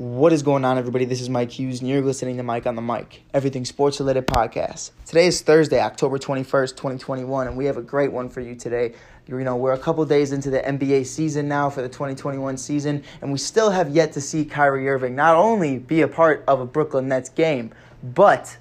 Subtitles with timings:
[0.00, 1.04] What is going on, everybody?
[1.04, 4.26] This is Mike Hughes, and you're listening to Mike on the Mic, everything sports related
[4.26, 4.92] podcast.
[5.04, 8.94] Today is Thursday, October 21st, 2021, and we have a great one for you today.
[9.28, 13.04] You know, we're a couple days into the NBA season now for the 2021 season,
[13.20, 16.62] and we still have yet to see Kyrie Irving not only be a part of
[16.62, 17.70] a Brooklyn Nets game,
[18.02, 18.56] but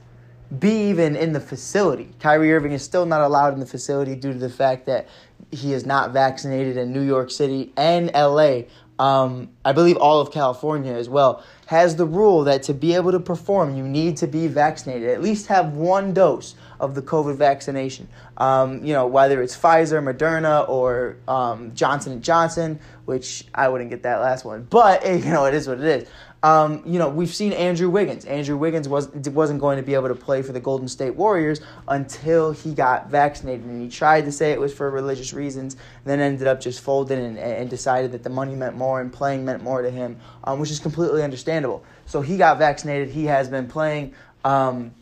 [0.59, 2.09] be even in the facility.
[2.19, 5.07] Kyrie Irving is still not allowed in the facility due to the fact that
[5.51, 8.63] he is not vaccinated in New York City and LA
[8.99, 13.11] um, I believe all of California as well, has the rule that to be able
[13.11, 17.35] to perform, you need to be vaccinated, at least have one dose of the COVID
[17.35, 18.09] vaccination.
[18.37, 23.89] Um, you know, whether it's Pfizer, Moderna, or um, Johnson & Johnson, which I wouldn't
[23.89, 26.09] get that last one, but, you know, it is what it is.
[26.41, 28.23] Um, you know, we've seen Andrew Wiggins.
[28.23, 31.59] Andrew Wiggins was wasn't going to be able to play for the Golden State Warriors
[31.87, 35.75] until he got vaccinated, and he tried to say it was for religious reasons,
[36.05, 39.43] then ended up just folding and, and decided that the money meant more and playing
[39.43, 41.83] meant more to him, um, which is completely understandable.
[42.05, 43.09] So he got vaccinated.
[43.09, 44.13] He has been playing.
[44.45, 44.93] Um,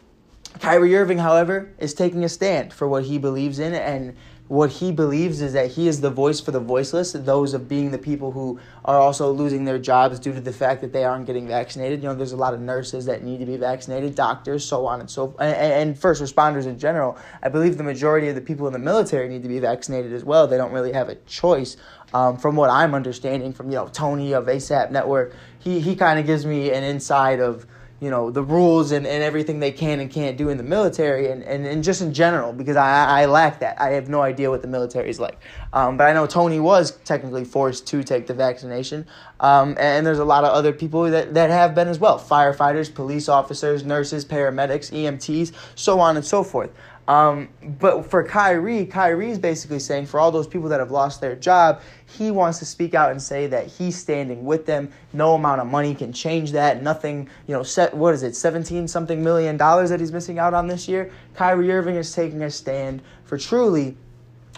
[0.59, 4.15] Kyrie Irving, however, is taking a stand for what he believes in and
[4.47, 7.91] what he believes is that he is the voice for the voiceless, those of being
[7.91, 11.25] the people who are also losing their jobs due to the fact that they aren't
[11.25, 12.01] getting vaccinated.
[12.01, 15.01] You know, there's a lot of nurses that need to be vaccinated, doctors, so on
[15.01, 17.17] and so and, and first responders in general.
[17.43, 20.23] I believe the majority of the people in the military need to be vaccinated as
[20.23, 20.47] well.
[20.47, 21.75] They don't really have a choice.
[22.13, 26.19] Um, from what I'm understanding from you know Tony of ASAP Network, he he kind
[26.19, 27.67] of gives me an insight of
[27.99, 31.31] you know the rules and, and everything they can and can't do in the military
[31.31, 33.79] and, and, and just in general because I, I lack that.
[33.81, 35.39] I have no idea what the military is like.
[35.73, 39.05] Um, but i know tony was technically forced to take the vaccination.
[39.39, 42.19] Um, and there's a lot of other people that, that have been as well.
[42.19, 46.71] Firefighters police officers nurses paramedics emts so on and so forth
[47.07, 47.47] um,
[47.79, 51.81] but for Kyrie, Kyrie's basically saying for all those people that have lost their job,
[52.05, 54.91] he wants to speak out and say that he's standing with them.
[55.13, 56.83] No amount of money can change that.
[56.83, 60.53] Nothing, you know, set, what is it, 17 something million dollars that he's missing out
[60.53, 61.09] on this year?
[61.33, 63.95] Kyrie Irving is taking a stand for truly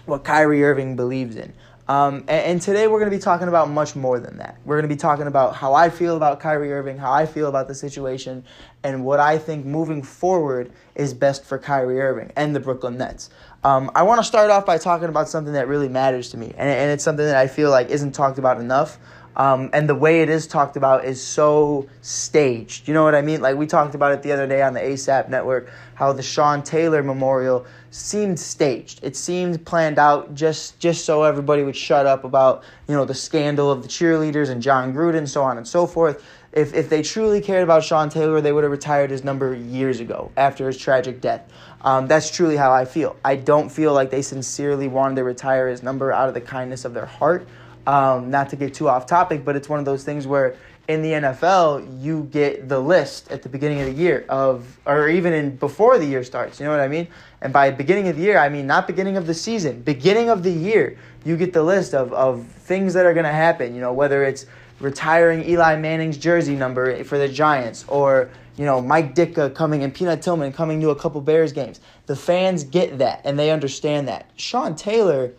[0.06, 1.52] what Kyrie Irving believes in.
[1.90, 4.58] Um, and, and, today we're going to be talking about much more than that.
[4.64, 7.48] We're going to be talking about how I feel about Kyrie Irving, how I feel
[7.48, 8.44] about the situation,
[8.84, 13.30] and what I think moving forward is best for Kyrie Irving and the Brooklyn Nets.
[13.64, 16.54] Um, I want to start off by talking about something that really matters to me,
[16.56, 19.00] and, and it's something that I feel like isn't talked about enough.
[19.36, 22.88] Um, and the way it is talked about is so staged.
[22.88, 23.40] You know what I mean?
[23.40, 26.62] Like we talked about it the other day on the ASAP network, how the Sean
[26.62, 29.00] Taylor memorial seemed staged.
[29.02, 33.14] It seemed planned out just just so everybody would shut up about you know the
[33.14, 36.24] scandal of the cheerleaders and Jon Gruden, so on and so forth.
[36.52, 40.00] If if they truly cared about Sean Taylor, they would have retired his number years
[40.00, 41.48] ago after his tragic death.
[41.82, 43.16] Um, that's truly how I feel.
[43.24, 46.84] I don't feel like they sincerely wanted to retire his number out of the kindness
[46.84, 47.46] of their heart.
[47.90, 50.54] Um, not to get too off topic, but it's one of those things where
[50.86, 55.08] in the NFL, you get the list at the beginning of the year of, or
[55.08, 56.60] even in before the year starts.
[56.60, 57.08] You know what I mean?
[57.40, 60.44] And by beginning of the year, I mean not beginning of the season, beginning of
[60.44, 60.96] the year.
[61.24, 63.74] You get the list of, of things that are going to happen.
[63.74, 64.46] You know, whether it's
[64.78, 69.92] retiring Eli Manning's jersey number for the Giants, or you know Mike Ditka coming and
[69.92, 71.80] Peanut Tillman coming to a couple Bears games.
[72.06, 74.30] The fans get that and they understand that.
[74.36, 75.32] Sean Taylor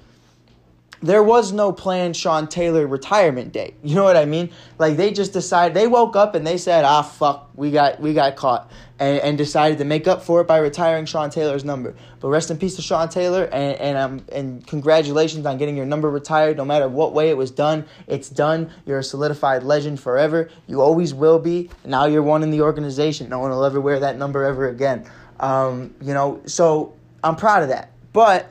[1.02, 3.76] there was no planned Sean Taylor retirement date.
[3.84, 4.52] You know what I mean?
[4.78, 8.14] Like they just decided they woke up and they said, "Ah, fuck, we got we
[8.14, 11.96] got caught," and, and decided to make up for it by retiring Sean Taylor's number.
[12.20, 15.88] But rest in peace to Sean Taylor, and and um and congratulations on getting your
[15.88, 16.58] number retired.
[16.58, 18.70] No matter what way it was done, it's done.
[18.86, 20.50] You're a solidified legend forever.
[20.68, 21.70] You always will be.
[21.84, 23.30] Now you're one in the organization.
[23.30, 25.10] No one will ever wear that number ever again.
[25.40, 27.92] Um, you know, so I'm proud of that.
[28.14, 28.51] But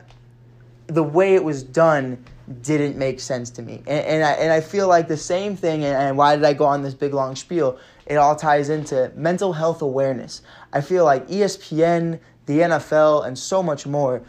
[0.91, 2.23] the way it was done
[2.63, 3.83] didn't make sense to me.
[3.87, 6.53] And, and, I, and I feel like the same thing, and, and why did I
[6.53, 7.79] go on this big long spiel?
[8.07, 10.43] It all ties into mental health awareness.
[10.73, 14.23] I feel like ESPN, the NFL, and so much more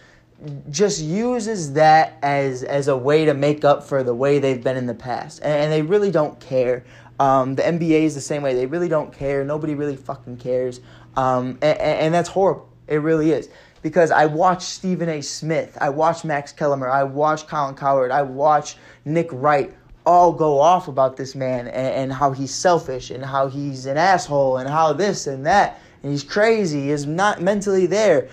[0.69, 4.78] just uses that as, as a way to make up for the way they've been
[4.78, 5.39] in the past.
[5.43, 6.83] And, and they really don't care.
[7.19, 8.53] Um, the NBA is the same way.
[8.53, 9.43] They really don't care.
[9.43, 10.79] Nobody really fucking cares.
[11.16, 12.69] Um, and, and that's horrible.
[12.87, 13.49] It really is
[13.81, 15.22] because I watch Stephen A.
[15.22, 19.73] Smith, I watch Max Kellerman, I watch Colin Cowherd, I watch Nick Wright
[20.05, 23.97] all go off about this man and, and, how he's selfish and how he's an
[23.97, 28.29] asshole and how this and that and he's crazy, he's not mentally there.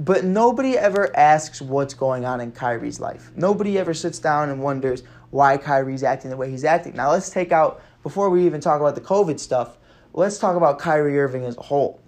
[0.00, 3.30] But nobody ever asks what's going on in Kyrie's life.
[3.36, 6.96] Nobody ever sits down and wonders why Kyrie's acting the way he's acting.
[6.96, 9.78] Now let's take out before we even talk about the COVID stuff,
[10.12, 12.00] let's talk about Kyrie Irving as a whole.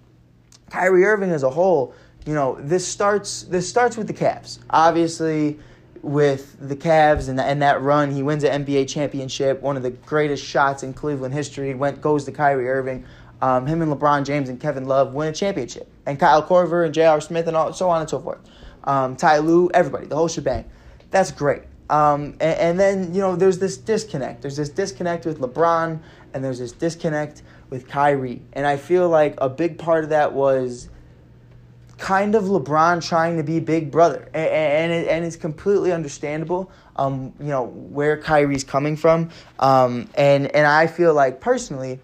[0.69, 1.93] Kyrie Irving as a whole
[2.25, 4.59] you know, this starts this starts with the Cavs.
[4.69, 5.59] Obviously,
[6.05, 8.11] with the Cavs and, and that run.
[8.11, 11.73] He wins an NBA championship, one of the greatest shots in Cleveland history.
[11.73, 13.05] Went goes to Kyrie Irving.
[13.41, 16.93] Um, him and LeBron James and Kevin Love win a championship, and Kyle Korver and
[16.93, 17.19] J.R.
[17.19, 18.39] Smith and all, so on and so forth.
[18.85, 20.65] Um, Ty Lue, everybody, the whole shebang.
[21.11, 21.63] That's great.
[21.89, 24.41] Um, and, and, then you know there's this disconnect.
[24.41, 25.99] There's this disconnect with LeBron,
[26.33, 28.41] and there's this disconnect with Kyrie.
[28.53, 30.89] And I feel like a big part of that was
[31.97, 36.71] kind of LeBron trying to be big brother, and and, it, and it's completely understandable.
[36.97, 41.99] Um, you know where Kyrie's coming from, um, and and I feel like personally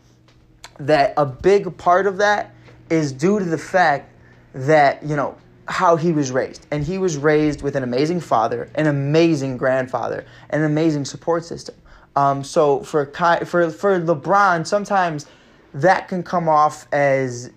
[0.79, 2.53] that a big part of that
[2.89, 4.13] is due to the fact
[4.53, 8.69] that you know how he was raised, and he was raised with an amazing father,
[8.75, 11.75] an amazing grandfather, an amazing support system.
[12.15, 15.25] Um, so for Ky- for for LeBron, sometimes
[15.73, 17.51] that can come off as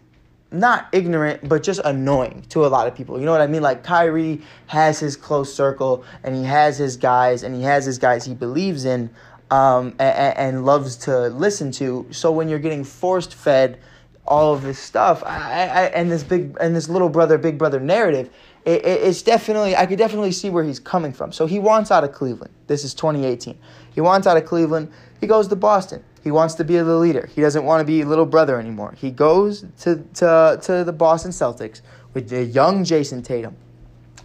[0.55, 3.19] not ignorant, but just annoying to a lot of people.
[3.19, 3.63] You know what I mean?
[3.63, 7.99] Like Kyrie has his close circle, and he has his guys, and he has his
[7.99, 9.11] guys he believes in,
[9.51, 12.07] um, and, and, loves to listen to.
[12.11, 13.79] So when you're getting forced fed
[14.27, 17.79] all of this stuff, I, I, and this big and this little brother, big brother
[17.79, 18.31] narrative,
[18.65, 21.33] it, it, it's definitely I could definitely see where he's coming from.
[21.33, 22.53] So he wants out of Cleveland.
[22.67, 23.59] This is 2018.
[23.95, 24.91] He wants out of Cleveland.
[25.21, 26.03] He goes to Boston.
[26.25, 27.29] He wants to be the leader.
[27.35, 28.95] He doesn't want to be little brother anymore.
[28.97, 31.83] He goes to, to, to the Boston Celtics
[32.15, 33.55] with a young Jayson Tatum,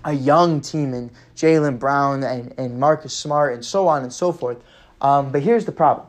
[0.06, 4.32] a young team in Jaylen Brown and, and Marcus Smart and so on and so
[4.32, 4.64] forth.
[5.02, 6.08] Um, but here's the problem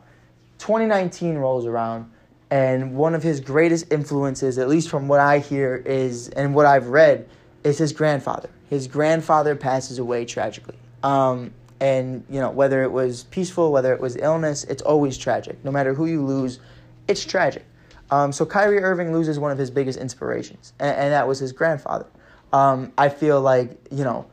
[0.58, 2.08] 2019 rolls around,
[2.52, 6.66] and one of his greatest influences, at least from what I hear, is and what
[6.66, 7.28] I've read,
[7.64, 8.48] is his grandfather.
[8.68, 10.76] His grandfather passes away tragically.
[11.02, 15.62] Um, and, you know, whether it was peaceful, whether it was illness, it's always tragic.
[15.64, 16.60] No matter who you lose,
[17.08, 17.64] it's tragic.
[18.10, 21.52] Um, so Kyrie Irving loses one of his biggest inspirations, and, and that was his
[21.52, 22.06] grandfather.
[22.52, 24.26] Um, I feel like, you know,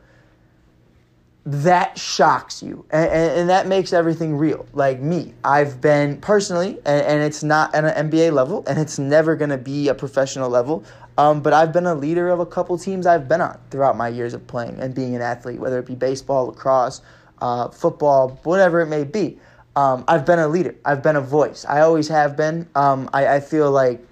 [1.48, 7.02] that shocks you and, and, that makes everything real like me i've been personally and,
[7.06, 10.50] and it's not at an nba level and it's never going to be a professional
[10.50, 10.84] level
[11.16, 14.08] um, but i've been a leader of a couple teams i've been on throughout my
[14.08, 17.00] years of playing and being an athlete whether it be baseball lacrosse
[17.40, 19.38] uh, football, whatever it may be.
[19.76, 20.74] Um, I've been a leader.
[20.84, 21.64] I've been a voice.
[21.64, 22.68] I always have been.
[22.74, 24.04] Um, I, I, feel like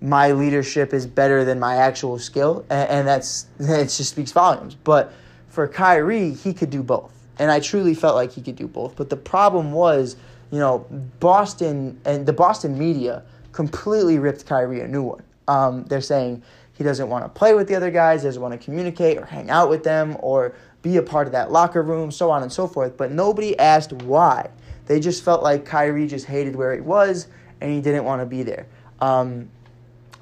[0.00, 3.84] my leadership is better than my actual skill, and, and that's it.
[3.84, 4.74] Just speaks volumes.
[4.74, 5.12] But
[5.48, 8.96] for Kyrie, he could do both, and I truly felt like he could do both.
[8.96, 10.16] But the problem was,
[10.50, 10.86] you know,
[11.20, 13.22] Boston and the Boston media
[13.52, 15.22] completely ripped Kyrie a new one.
[15.46, 16.42] Um, they're saying
[16.72, 19.50] he doesn't want to play with the other guys, doesn't want to communicate or hang
[19.50, 22.66] out with them, or be a part of that locker room, so on and so
[22.66, 22.96] forth.
[22.96, 24.50] But nobody asked why.
[24.86, 27.28] They just felt like Kyrie just hated where he was
[27.60, 28.66] and he didn't want to be there.
[29.00, 29.48] Um,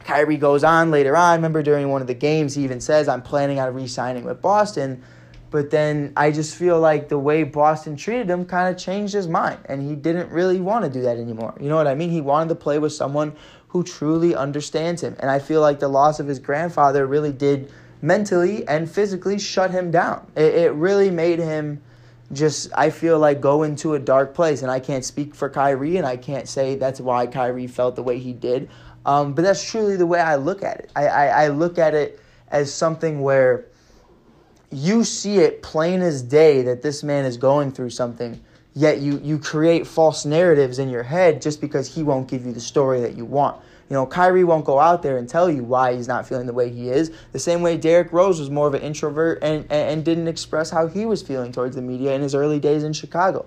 [0.01, 1.39] Kyrie goes on later on.
[1.39, 4.43] Remember during one of the games, he even says, I'm planning on re signing with
[4.43, 5.03] Boston.
[5.51, 9.27] But then I just feel like the way Boston treated him kind of changed his
[9.27, 11.55] mind, and he didn't really want to do that anymore.
[11.61, 12.11] You know what I mean?
[12.11, 13.35] He wanted to play with someone
[13.69, 15.17] who truly understands him.
[15.19, 17.73] And I feel like the loss of his grandfather really did
[18.03, 20.27] mentally and physically shut him down.
[20.37, 21.83] It, it really made him
[22.33, 24.63] just, I feel like, go into a dark place.
[24.63, 28.03] And I can't speak for Kyrie, and I can't say that's why Kyrie felt the
[28.03, 28.69] way he did.
[29.05, 30.93] Um, but that's truly the way I look at it.
[30.95, 33.65] I, I, I look at it as something where
[34.71, 38.41] you see it plain as day that this man is going through something
[38.75, 42.53] yet you, you create false narratives in your head just because he won't give you
[42.53, 43.61] the story that you want.
[43.91, 46.53] You know, Kyrie won't go out there and tell you why he's not feeling the
[46.53, 47.11] way he is.
[47.33, 50.71] The same way Derrick Rose was more of an introvert and, and, and didn't express
[50.71, 53.47] how he was feeling towards the media in his early days in Chicago.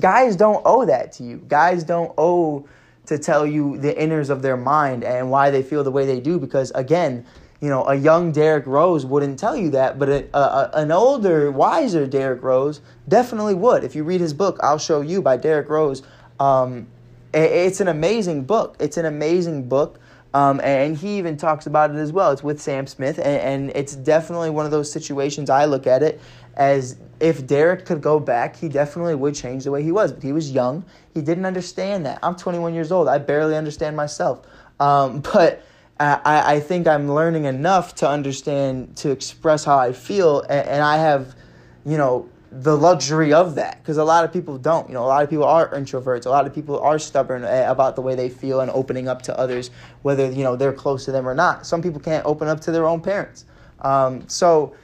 [0.00, 1.36] Guys don't owe that to you.
[1.46, 2.68] Guys don't owe
[3.06, 6.18] to tell you the inners of their mind and why they feel the way they
[6.18, 7.24] do because, again,
[7.60, 11.52] you know, a young Derrick Rose wouldn't tell you that, but a, a, an older,
[11.52, 13.84] wiser Derrick Rose definitely would.
[13.84, 16.02] If you read his book, I'll Show You by Derrick Rose,
[16.40, 16.88] um,
[17.32, 18.76] it's an amazing book.
[18.78, 19.98] It's an amazing book.
[20.34, 22.30] Um, and he even talks about it as well.
[22.30, 26.02] It's with Sam Smith, and, and, it's definitely one of those situations I look at
[26.02, 26.22] it
[26.54, 30.10] as if Derrick could go back, he definitely would change the way he was.
[30.12, 32.18] But he was young, he didn't understand that.
[32.22, 34.46] I'm 21 years old, I barely understand myself.
[34.80, 35.64] Um, but
[36.00, 40.82] I, I think I'm learning enough to understand, to express how I feel, and, and
[40.82, 41.34] I have,
[41.84, 44.86] you know, the luxury of that because a lot of people don't.
[44.88, 46.26] You know, a lot of people are introverts.
[46.26, 49.22] A lot of people are stubborn eh, about the way they feel and opening up
[49.22, 49.70] to others,
[50.02, 51.66] whether you know they're close to them or not.
[51.66, 53.46] Some people can't open up to their own parents.
[53.80, 54.74] Um, so,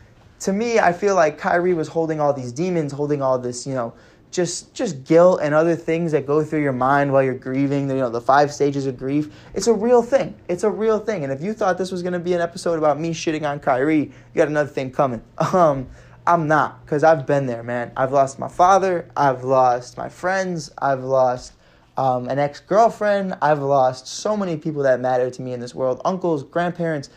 [0.41, 3.75] to me, I feel like Kyrie was holding all these demons, holding all this, you
[3.75, 3.93] know,
[4.31, 7.91] just just guilt and other things that go through your mind while you're grieving.
[7.91, 9.31] You know, the five stages of grief.
[9.53, 10.35] It's a real thing.
[10.49, 11.23] It's a real thing.
[11.23, 13.61] And if you thought this was going to be an episode about me shitting on
[13.61, 15.23] Kyrie, you got another thing coming.
[15.53, 15.89] Um,
[16.29, 17.91] I'm not, because I've been there, man.
[17.97, 21.55] I've lost my father, I've lost my friends, I've lost
[21.97, 25.75] um, an ex girlfriend, I've lost so many people that matter to me in this
[25.75, 27.09] world uncles, grandparents,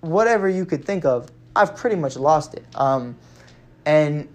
[0.00, 1.30] whatever you could think of.
[1.54, 2.66] I've pretty much lost it.
[2.74, 3.16] Um,
[3.86, 4.28] and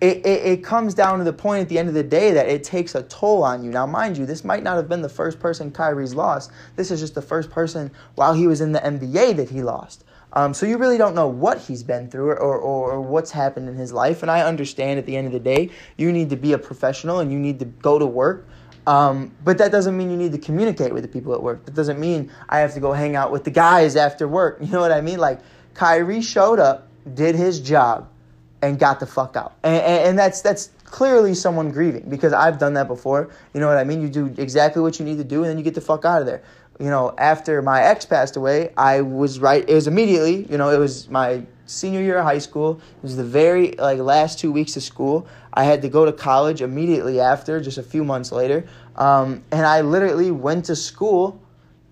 [0.00, 2.48] it, it, it, comes down to the point at the end of the day that
[2.48, 3.72] it takes a toll on you.
[3.72, 6.52] Now, mind you, this might not have been the first person Kyrie's lost.
[6.76, 10.04] This is just the first person while he was in the NBA that he lost.
[10.32, 13.68] Um, so you really don't know what he's been through or, or, or what's happened
[13.68, 14.22] in his life.
[14.22, 17.20] And I understand at the end of the day, you need to be a professional
[17.20, 18.46] and you need to go to work.
[18.86, 21.64] Um, but that doesn't mean you need to communicate with the people at work.
[21.64, 24.58] That doesn't mean I have to go hang out with the guys after work.
[24.66, 25.18] You know what I mean?
[25.18, 25.40] Like
[25.74, 28.08] Kyrie showed up, did his job,
[28.62, 29.54] and got the fuck out.
[29.62, 33.30] And, and, and, that's that's clearly someone grieving because I've done that before.
[33.54, 34.00] You know what I mean?
[34.00, 36.20] You do exactly what you need to do, and then you get the fuck out
[36.20, 36.42] of there.
[36.78, 39.68] You know, after my ex passed away, I was right.
[39.68, 40.46] It was immediately.
[40.50, 42.80] You know, it was my senior year of high school.
[42.98, 45.26] It was the very like last two weeks of school.
[45.54, 48.66] I had to go to college immediately after, just a few months later,
[48.96, 51.40] um, and I literally went to school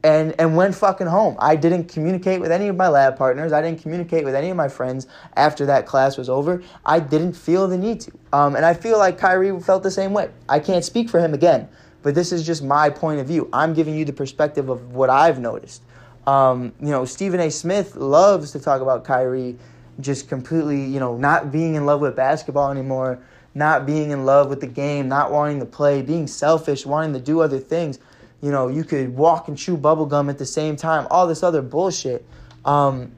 [0.05, 1.35] and and went fucking home.
[1.39, 3.53] I didn't communicate with any of my lab partners.
[3.53, 6.63] I didn't communicate with any of my friends after that class was over.
[6.85, 8.13] I didn't feel the need to.
[8.33, 10.31] Um, and I feel like Kyrie felt the same way.
[10.47, 11.69] I can't speak for him again,
[12.05, 13.49] but this is just my point of view.
[13.53, 15.83] I'm giving you the perspective of what I've noticed.
[16.29, 17.51] Um, you know, Stephen A.
[17.51, 19.59] Smith loves to talk about Kyrie
[19.99, 23.19] just completely, you know, not being in love with basketball anymore,
[23.57, 27.21] not being in love with the game, not wanting to play, being selfish, wanting to
[27.21, 27.99] do other things
[28.45, 31.63] you know, you could walk and chew bubblegum at the same time, all this other
[31.63, 32.27] bullshit.
[32.67, 33.13] Um,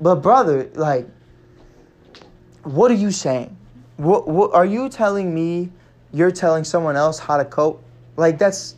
[0.00, 1.08] but brother, like,
[2.62, 3.56] what are you saying?
[3.96, 5.70] What, what are you telling me?
[6.12, 7.82] You're telling someone else how to cope?
[8.16, 8.76] Like that's,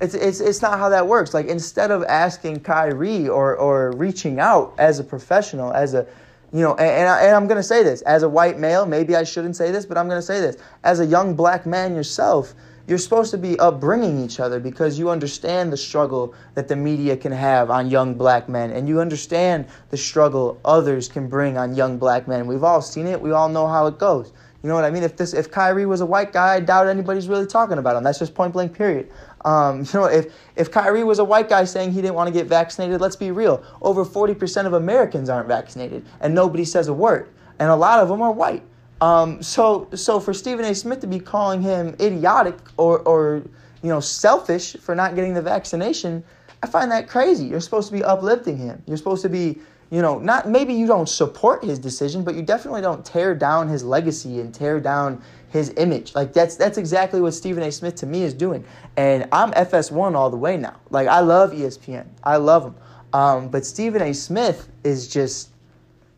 [0.00, 1.32] it's it's it's not how that works.
[1.34, 6.06] Like instead of asking Kyrie or or reaching out as a professional, as a
[6.52, 9.16] you know, and, and, I, I'm going to say this as a white male, maybe
[9.16, 10.56] I shouldn't say this, but I'm going to say this.
[10.84, 12.54] As a young black man yourself,
[12.86, 17.16] you're supposed to be upbringing each other because you understand the struggle that the media
[17.16, 21.74] can have on young black men and you understand the struggle others can bring on
[21.74, 22.46] young black men.
[22.46, 23.20] We've all seen it.
[23.20, 24.32] We all know how it goes.
[24.64, 25.02] You know what I mean?
[25.02, 28.02] If this if Kyrie was a white guy, I doubt anybody's really talking about him.
[28.02, 29.12] That's just point blank period.
[29.44, 32.32] Um, you know, if if Kyrie was a white guy saying he didn't want to
[32.32, 33.62] get vaccinated, let's be real.
[33.82, 37.28] Over 40% of Americans aren't vaccinated and nobody says a word.
[37.58, 38.62] And a lot of them are white.
[39.02, 40.74] Um, so, so for Stephen A.
[40.74, 43.42] Smith to be calling him idiotic or, or,
[43.82, 46.24] you know, selfish for not getting the vaccination,
[46.62, 47.44] I find that crazy.
[47.44, 48.82] You're supposed to be uplifting him.
[48.86, 49.58] You're supposed to be,
[49.90, 53.68] you know, not maybe you don't support his decision, but you definitely don't tear down
[53.68, 56.14] his legacy and tear down his image.
[56.14, 57.70] Like that's that's exactly what Stephen A.
[57.70, 58.64] Smith to me is doing.
[58.96, 60.76] And I'm FS1 all the way now.
[60.90, 62.06] Like I love ESPN.
[62.24, 62.74] I love him.
[63.12, 64.12] Um, but Stephen A.
[64.12, 65.50] Smith is just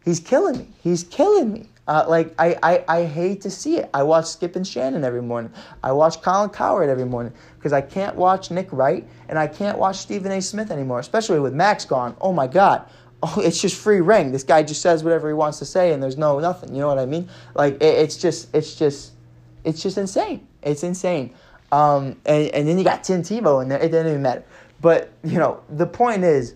[0.04, 0.68] he's killing me.
[0.82, 1.68] He's killing me.
[1.88, 3.88] Uh, like I, I, I hate to see it.
[3.94, 5.52] I watch Skip and Shannon every morning.
[5.84, 9.78] I watch Colin Cowherd every morning because I can't watch Nick Wright and I can't
[9.78, 10.40] watch Stephen A.
[10.40, 12.16] Smith anymore, especially with Max gone.
[12.20, 12.88] Oh my God.
[13.28, 14.30] Oh, it's just free reign.
[14.30, 16.72] This guy just says whatever he wants to say and there's no nothing.
[16.74, 17.28] You know what I mean?
[17.54, 19.12] Like it, it's just it's just
[19.64, 20.46] it's just insane.
[20.62, 21.34] It's insane.
[21.72, 24.44] Um, and, and then you got Tim Tebow and it doesn't even matter.
[24.80, 26.54] But you know the point is,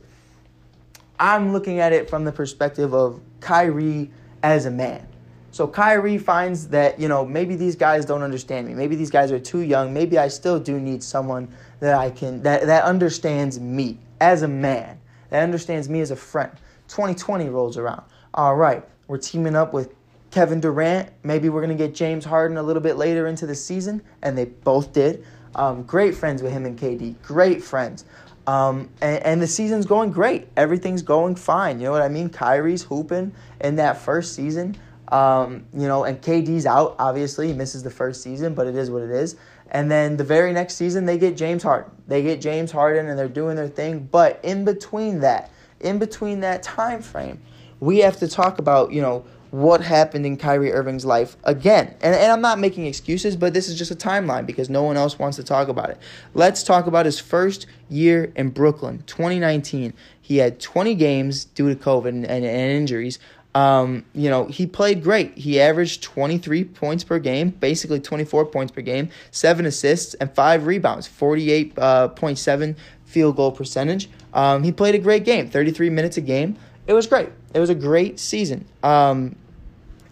[1.19, 4.11] I'm looking at it from the perspective of Kyrie
[4.43, 5.07] as a man.
[5.53, 8.75] So Kyrie finds that, you know, maybe these guys don't understand me.
[8.75, 9.93] Maybe these guys are too young.
[9.93, 11.49] Maybe I still do need someone
[11.81, 15.00] that I can that, that understands me as a man,
[15.31, 16.53] that understands me as a friend.
[16.89, 18.03] 2020 rolls around.
[18.35, 19.95] All right, we're teaming up with
[20.31, 21.11] Kevin Durant.
[21.23, 24.45] Maybe we're gonna get James Harden a little bit later into the season, and they
[24.45, 25.25] both did.
[25.55, 27.21] Um, great friends with him and KD.
[27.23, 28.05] Great friends.
[28.47, 30.49] Um, and, and, the season's going great.
[30.57, 31.79] Everything's going fine.
[31.79, 32.31] You know what I mean?
[32.31, 34.77] Kyrie's hooping in that first season.
[35.09, 37.49] Um, you know, and KD's out, obviously.
[37.49, 39.37] He misses the first season, but it is what it is.
[39.71, 41.91] And then the very next season, they get James Harden.
[42.09, 44.09] They get James Harden and they're doing their thing.
[44.11, 45.50] But in between that,
[45.81, 47.41] in between that time frame,
[47.79, 51.95] we have to talk about, you know, what happened in Kyrie Irving's life again.
[52.03, 54.97] And, and I'm not making excuses, but this is just a timeline because no one
[54.97, 55.99] else wants to talk about it.
[56.35, 59.93] Let's talk about his first year in Brooklyn, 2019.
[60.21, 63.19] He had 20 games due to COVID and, and, and injuries.
[63.54, 65.37] Um, you know, he played great.
[65.37, 70.66] He averaged 23 points per game, basically 24 points per game, seven assists, and five
[70.66, 74.09] rebounds, 48.7 uh, field goal percentage.
[74.33, 76.57] Um, he played a great game, 33 minutes a game.
[76.87, 77.30] It was great.
[77.52, 78.66] It was a great season.
[78.83, 79.35] Um,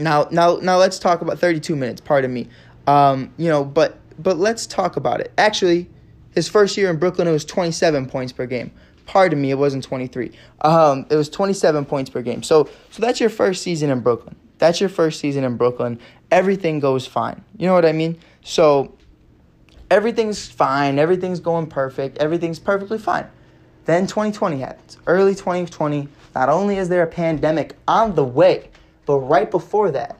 [0.00, 2.00] now, now, now let's talk about 32 minutes.
[2.00, 2.48] Pardon me.
[2.86, 5.32] Um, you know, but but let's talk about it.
[5.38, 5.88] Actually,
[6.34, 8.72] his first year in Brooklyn, it was 27 points per game.
[9.08, 10.32] Pardon me, it wasn't 23.
[10.60, 12.42] Um, it was 27 points per game.
[12.42, 14.36] So, so that's your first season in Brooklyn.
[14.58, 15.98] That's your first season in Brooklyn.
[16.30, 17.42] Everything goes fine.
[17.56, 18.18] You know what I mean?
[18.42, 18.94] So
[19.90, 20.98] everything's fine.
[20.98, 22.18] Everything's going perfect.
[22.18, 23.26] Everything's perfectly fine.
[23.86, 24.98] Then 2020 happens.
[25.06, 28.68] Early 2020, not only is there a pandemic on the way,
[29.06, 30.18] but right before that,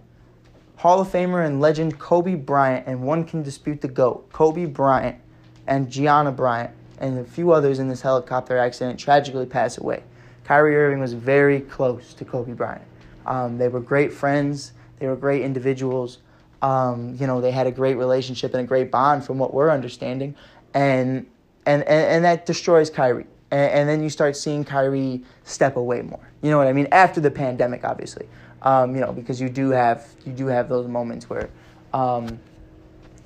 [0.77, 5.19] Hall of Famer and legend Kobe Bryant, and one can dispute the GOAT, Kobe Bryant
[5.67, 10.03] and Gianna Bryant, and a few others in this helicopter accident tragically pass away.
[10.45, 12.83] Kyrie Irving was very close to Kobe Bryant.
[13.27, 16.19] Um, they were great friends, they were great individuals.
[16.63, 19.71] Um, you know, they had a great relationship and a great bond from what we're
[19.71, 20.35] understanding.
[20.75, 21.27] And
[21.67, 23.27] and, and, and that destroys Kyrie.
[23.51, 26.33] And, and, then you start seeing Kyrie step away more.
[26.41, 26.89] You know what I mean?
[26.93, 28.27] After the pandemic, obviously.
[28.63, 31.51] Um, you know, because you do have you do have those moments where
[31.93, 32.41] um,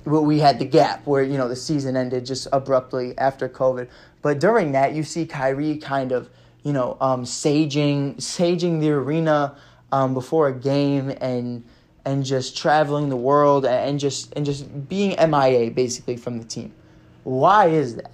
[0.05, 3.87] we had the gap where you know the season ended just abruptly after COVID.
[4.21, 6.29] But during that, you see Kyrie kind of
[6.63, 9.55] you know um, saging saging the arena
[9.91, 11.63] um, before a game and
[12.05, 16.73] and just traveling the world and just and just being MIA basically from the team.
[17.23, 18.11] Why is that?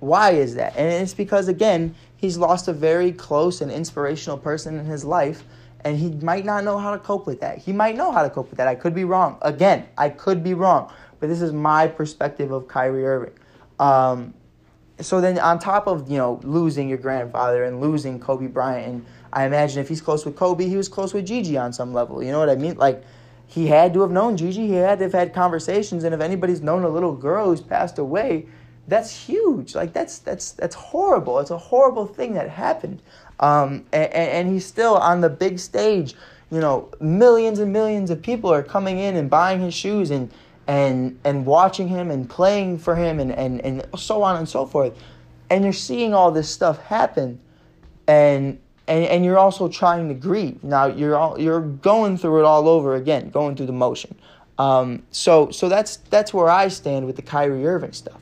[0.00, 0.76] Why is that?
[0.76, 5.44] And it's because again, he's lost a very close and inspirational person in his life
[5.84, 7.58] and he might not know how to cope with that.
[7.58, 8.68] He might know how to cope with that.
[8.68, 9.38] I could be wrong.
[9.42, 13.34] Again, I could be wrong, but this is my perspective of Kyrie Irving.
[13.78, 14.34] Um,
[15.00, 19.06] so then on top of, you know, losing your grandfather and losing Kobe Bryant and
[19.32, 22.22] I imagine if he's close with Kobe, he was close with Gigi on some level.
[22.22, 22.76] You know what I mean?
[22.76, 23.04] Like
[23.46, 24.66] he had to have known Gigi.
[24.66, 26.04] He had to have had conversations.
[26.04, 28.46] And if anybody's known a little girl who's passed away,
[28.86, 29.74] that's huge.
[29.74, 31.38] Like that's that's that's horrible.
[31.40, 33.02] It's a horrible thing that happened.
[33.40, 36.14] Um, and, and he's still on the big stage.
[36.50, 40.32] You know, millions and millions of people are coming in and buying his shoes and
[40.68, 44.66] and and watching him and playing for him and, and, and so on and so
[44.66, 44.96] forth.
[45.50, 47.40] And you're seeing all this stuff happen
[48.06, 50.62] and and, and you're also trying to grieve.
[50.62, 54.14] Now you're all, you're going through it all over again, going through the motion.
[54.58, 58.20] Um, so so that's that's where I stand with the Kyrie Irving stuff.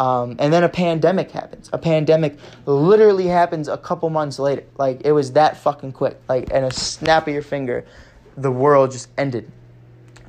[0.00, 1.68] Um, and then a pandemic happens.
[1.72, 4.64] A pandemic literally happens a couple months later.
[4.78, 6.20] Like it was that fucking quick.
[6.28, 7.84] Like in a snap of your finger,
[8.36, 9.50] the world just ended.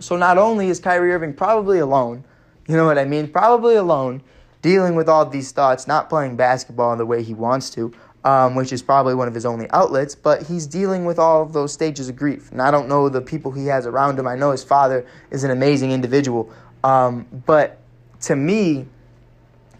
[0.03, 2.25] So not only is Kyrie Irving probably alone,
[2.67, 3.29] you know what I mean?
[3.29, 4.21] Probably alone,
[4.61, 7.93] dealing with all these thoughts, not playing basketball the way he wants to,
[8.25, 11.53] um, which is probably one of his only outlets, but he's dealing with all of
[11.53, 12.51] those stages of grief.
[12.51, 14.27] And I don't know the people he has around him.
[14.27, 16.51] I know his father is an amazing individual.
[16.83, 17.79] Um, but
[18.21, 18.85] to me,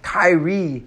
[0.02, 0.86] Kyrie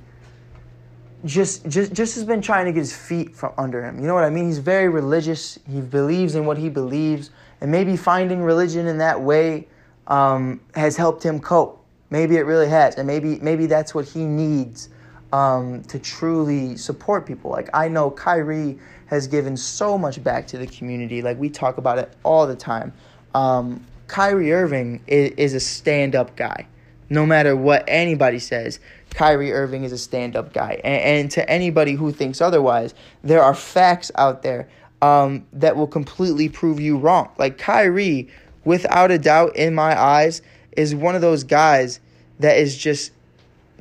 [1.25, 4.01] just, just, just has been trying to get his feet from under him.
[4.01, 4.47] You know what I mean?
[4.47, 5.59] He's very religious.
[5.71, 7.31] He believes in what he believes.
[7.61, 9.67] And maybe finding religion in that way
[10.07, 11.83] um, has helped him cope.
[12.11, 12.97] Maybe it really has.
[12.97, 14.89] And maybe, maybe that's what he needs
[15.33, 17.51] um, to truly support people.
[17.51, 21.23] Like I know Kyrie has given so much back to the community.
[21.23, 22.93] Like we talk about it all the time.
[23.35, 26.67] Um, Kyrie Irving is, is a stand-up guy.
[27.09, 30.81] No matter what anybody says, Kyrie Irving is a stand-up guy.
[30.85, 34.69] And, and to anybody who thinks otherwise, there are facts out there
[35.03, 37.31] um, that will completely prove you wrong.
[37.39, 38.29] Like Kyrie,
[38.65, 40.43] without a doubt, in my eyes,
[40.77, 42.01] is one of those guys
[42.39, 43.13] that is just,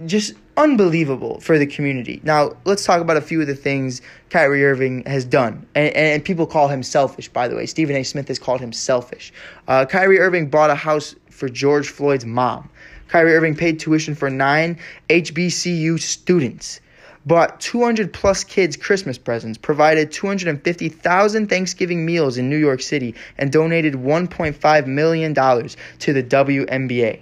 [0.05, 2.21] just unbelievable for the community.
[2.23, 5.65] Now, let's talk about a few of the things Kyrie Irving has done.
[5.75, 7.65] And, and people call him selfish, by the way.
[7.65, 8.03] Stephen A.
[8.03, 9.33] Smith has called him selfish.
[9.67, 12.69] Uh, Kyrie Irving bought a house for George Floyd's mom.
[13.07, 16.79] Kyrie Irving paid tuition for nine HBCU students.
[17.25, 23.51] Bought 200 plus kids Christmas presents, provided 250,000 Thanksgiving meals in New York City, and
[23.51, 27.21] donated $1.5 million to the WNBA.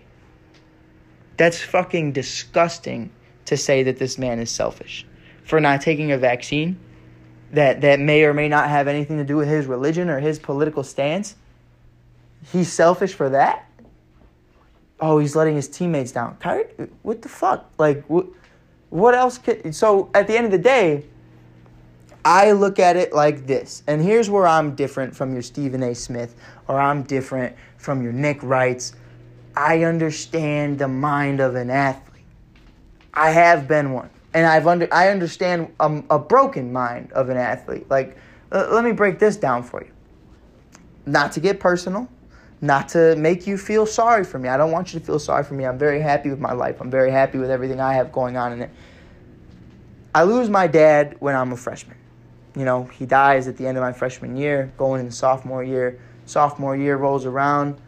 [1.38, 3.12] That's fucking disgusting
[3.46, 5.06] to say that this man is selfish
[5.44, 6.80] for not taking a vaccine
[7.54, 10.40] that, that may or may not have anything to do with his religion or his
[10.40, 11.36] political stance.
[12.52, 13.70] He's selfish for that?
[15.00, 16.38] Oh, he's letting his teammates down.
[16.38, 16.66] Kyrie,
[17.04, 17.70] what the fuck?
[17.78, 18.26] Like, what,
[18.94, 19.74] what else could.
[19.74, 21.06] So, at the end of the day,
[22.24, 23.82] I look at it like this.
[23.88, 25.96] And here's where I'm different from your Stephen A.
[25.96, 26.36] Smith,
[26.68, 28.94] or I'm different from your Nick Wrights.
[29.58, 32.24] I understand the mind of an athlete.
[33.16, 37.38] I have been one, and I've under I understand a, a broken mind of an
[37.38, 37.90] athlete.
[37.90, 38.16] Like,
[38.52, 39.92] uh, let me break this down for you.
[41.08, 42.08] Not to get personal,
[42.64, 44.48] not to make you feel sorry for me.
[44.48, 45.66] I don't want you to feel sorry for me.
[45.66, 46.80] I'm very happy with my life.
[46.80, 48.70] I'm very happy with everything I have going on in it.
[50.16, 51.98] I lose my dad when I'm a freshman.
[52.56, 56.00] You know, he dies at the end of my freshman year, going into sophomore year.
[56.26, 57.82] Sophomore year rolls around.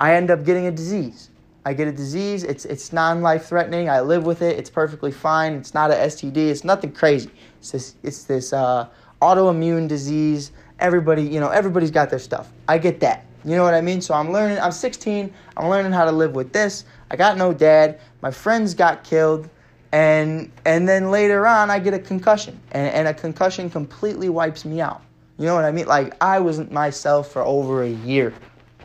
[0.00, 1.28] I end up getting a disease.
[1.66, 2.42] I get a disease.
[2.42, 3.90] It's it's non-life threatening.
[3.90, 4.58] I live with it.
[4.58, 5.52] It's perfectly fine.
[5.52, 6.38] It's not a STD.
[6.38, 7.30] It's nothing crazy.
[7.58, 8.88] It's this it's this uh,
[9.20, 10.52] autoimmune disease.
[10.78, 12.50] Everybody you know everybody's got their stuff.
[12.66, 13.26] I get that.
[13.44, 14.00] You know what I mean?
[14.00, 14.58] So I'm learning.
[14.58, 15.32] I'm 16.
[15.56, 16.84] I'm learning how to live with this.
[17.10, 18.00] I got no dad.
[18.20, 19.48] My friends got killed,
[19.90, 24.64] and and then later on I get a concussion, and, and a concussion completely wipes
[24.64, 25.02] me out.
[25.38, 25.86] You know what I mean?
[25.86, 28.32] Like I wasn't myself for over a year.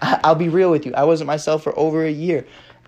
[0.02, 0.93] I'll be real with you.
[0.93, 2.46] I wasn't myself for over a year,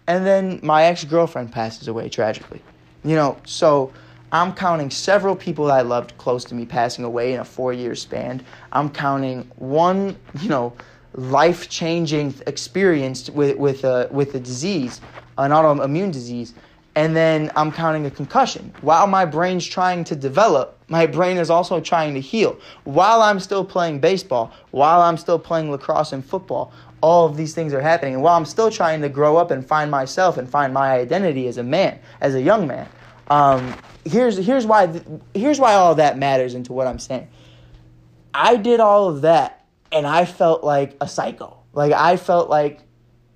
[0.08, 2.62] and then my ex girlfriend passes away tragically.
[3.04, 3.94] You know, so
[4.32, 7.96] I'm counting several people I loved close to me passing away in a four year
[7.96, 8.44] span.
[8.72, 10.74] I'm counting one, you know,
[11.20, 15.02] life changing experience with with a with a disease,
[15.38, 16.54] an autoimmune disease,
[16.96, 18.74] and then I'm counting a concussion.
[18.82, 22.60] While my brain's trying to develop, my brain is also trying to heal.
[22.84, 27.54] While I'm still playing baseball, while I'm still playing lacrosse and football, all of these
[27.54, 28.16] things are happening.
[28.16, 31.48] And while I'm still trying to grow up and find myself and find my identity
[31.48, 32.88] as a man, as a young man,
[33.30, 35.02] um, here's here's why
[35.34, 37.28] here's why all that matters into what I'm saying.
[38.34, 39.59] I did all of that,
[39.92, 41.58] and I felt like a psycho.
[41.74, 42.82] Like I felt like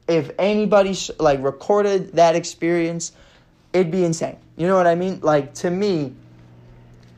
[0.07, 3.11] if anybody like recorded that experience,
[3.71, 4.37] it'd be insane.
[4.57, 5.19] You know what I mean?
[5.21, 6.13] Like to me,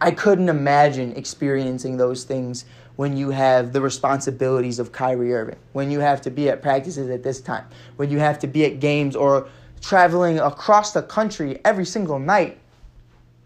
[0.02, 5.92] I couldn't imagine experiencing those things when you have the responsibilities of Kyrie Irving, when
[5.92, 7.66] you have to be at practices at this time,
[7.98, 9.50] when you have to be at games or
[9.82, 12.58] traveling across the country every single night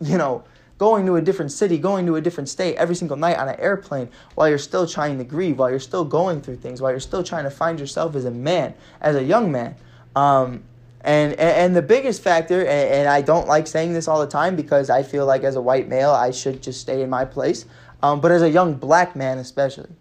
[0.02, 0.44] you know,
[0.80, 3.60] going to a different city, going to a different state every single night on an
[3.60, 7.00] airplane while you're still trying to grieve, while you're still going through things, while you're
[7.00, 9.76] still trying to find yourself as a man, as a young man.
[10.16, 10.64] Um,
[11.02, 14.28] and, and, and the biggest factor, and, and, I don't like saying this all the
[14.28, 17.24] time because I feel like as a white male, I should just stay in my
[17.24, 17.66] place.
[18.02, 19.92] Um, but as a young black man, especially,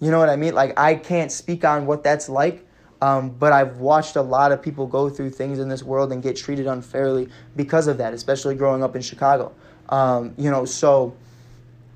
[0.00, 0.54] you know what I mean?
[0.54, 2.64] Like, I can't speak on what that's like
[3.00, 6.22] um, but I've watched a lot of people go through things in this world and
[6.22, 9.52] get treated unfairly because of that, especially growing up in Chicago.
[9.88, 11.16] Um, you know, so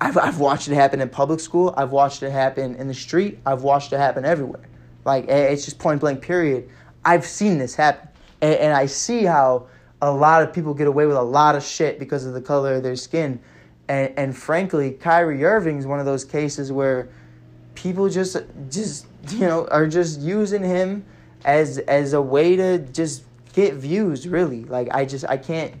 [0.01, 1.73] I've, I've watched it happen in public school.
[1.77, 3.39] I've watched it happen in the street.
[3.45, 4.67] I've watched it happen everywhere.
[5.05, 6.69] Like, it's just point blank, period.
[7.05, 8.09] I've seen this happen.
[8.41, 9.67] And, and I see how
[10.01, 12.75] a lot of people get away with a lot of shit because of the color
[12.75, 13.39] of their skin.
[13.87, 17.09] And, and frankly, Kyrie Irving's one of those cases where
[17.75, 18.37] people just
[18.69, 21.03] just you know are just using him
[21.45, 25.73] as as a way to just get views really like i just i can't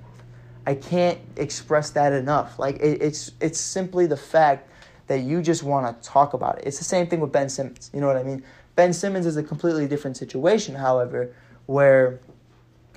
[0.65, 2.59] i can't express that enough.
[2.59, 4.69] Like it, it's it's simply the fact
[5.07, 6.65] that you just want to talk about it.
[6.65, 8.43] It's the same thing with ben simmons you know what i mean?
[8.75, 11.33] Ben simmons is a completely different situation however
[11.65, 12.19] where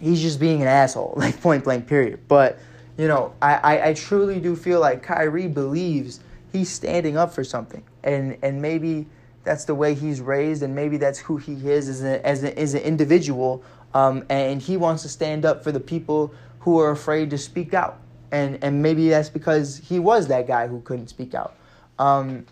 [0.01, 2.21] he's just being an asshole like point blank period.
[2.29, 2.59] But
[2.97, 6.21] you know i i, I truly do feel like kyrie believes
[6.53, 7.83] he's standing up for something.
[8.03, 9.07] And and maybe
[9.45, 12.59] that's the way he's raised, and maybe that's who he is as, a, as, a,
[12.59, 13.63] as an individual.
[13.95, 16.35] Um, and he wants to stand up for the people
[16.67, 18.01] who are afraid to speak out.
[18.33, 21.55] And, and maybe that's because he was that guy who couldn't speak out.
[21.97, 22.45] Um,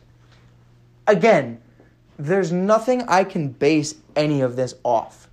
[1.08, 1.60] again,
[2.16, 5.28] there's nothing I can base any of this off.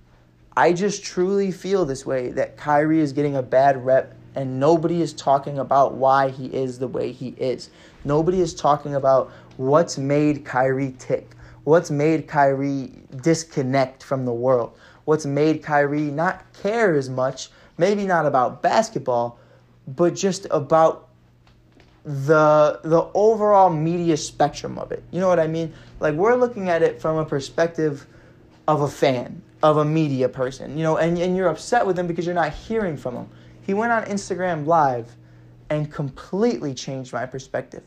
[0.56, 5.00] I just truly feel this way that Kyrie is getting a bad rep and nobody
[5.00, 7.70] is talking about why he is the way he is.
[8.04, 11.36] Nobody is talking about what's made Kyrie tick.
[11.62, 12.90] What's made Kyrie
[13.22, 14.76] disconnect from the world?
[15.04, 19.38] What's made Kyrie not care as much, maybe not about basketball,
[19.86, 21.08] but just about
[22.04, 25.02] the the overall media spectrum of it.
[25.10, 25.72] You know what I mean?
[26.00, 28.06] Like we're looking at it from a perspective
[28.66, 32.06] of a fan, of a media person, you know, and, and you're upset with him
[32.06, 33.28] because you're not hearing from him.
[33.62, 35.14] He went on Instagram live
[35.70, 37.82] and completely changed my perspective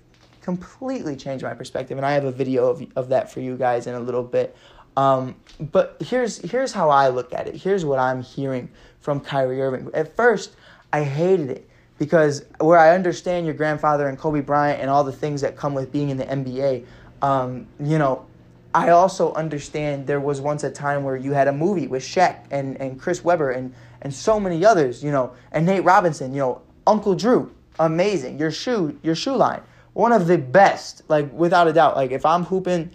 [0.46, 3.88] completely changed my perspective, and I have a video of, of that for you guys
[3.88, 4.56] in a little bit.
[4.96, 7.56] Um, but here's here's how I look at it.
[7.56, 8.70] Here's what I'm hearing
[9.06, 9.90] from Kyrie Irving.
[9.94, 10.56] At first,
[10.92, 15.14] I hated it because where I understand your grandfather and Kobe Bryant and all the
[15.14, 16.86] things that come with being in the NBA,
[17.22, 18.26] um, you know,
[18.74, 22.40] I also understand there was once a time where you had a movie with Shaq
[22.52, 26.40] and, and Chris Webber and, and so many others, you know, and Nate Robinson, you
[26.40, 28.38] know, Uncle Drew, amazing.
[28.38, 29.62] Your shoe, your shoe line
[29.96, 31.96] one of the best, like without a doubt.
[31.96, 32.92] Like if I'm hooping,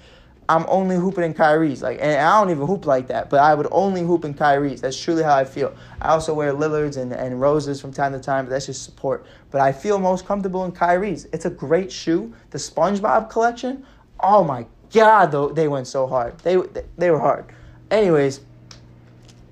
[0.50, 1.80] I'm only hooping in Kyrie's.
[1.80, 4.80] Like, and I don't even hoop like that, but I would only hoop in Kyrie's.
[4.80, 5.72] That's truly how I feel.
[6.02, 9.24] I also wear Lillards and, and roses from time to time, but that's just support.
[9.52, 11.26] But I feel most comfortable in Kyrie's.
[11.32, 12.34] It's a great shoe.
[12.50, 13.86] The SpongeBob collection,
[14.18, 16.36] oh my god, though they went so hard.
[16.40, 16.56] They
[16.98, 17.44] they were hard.
[17.92, 18.40] Anyways,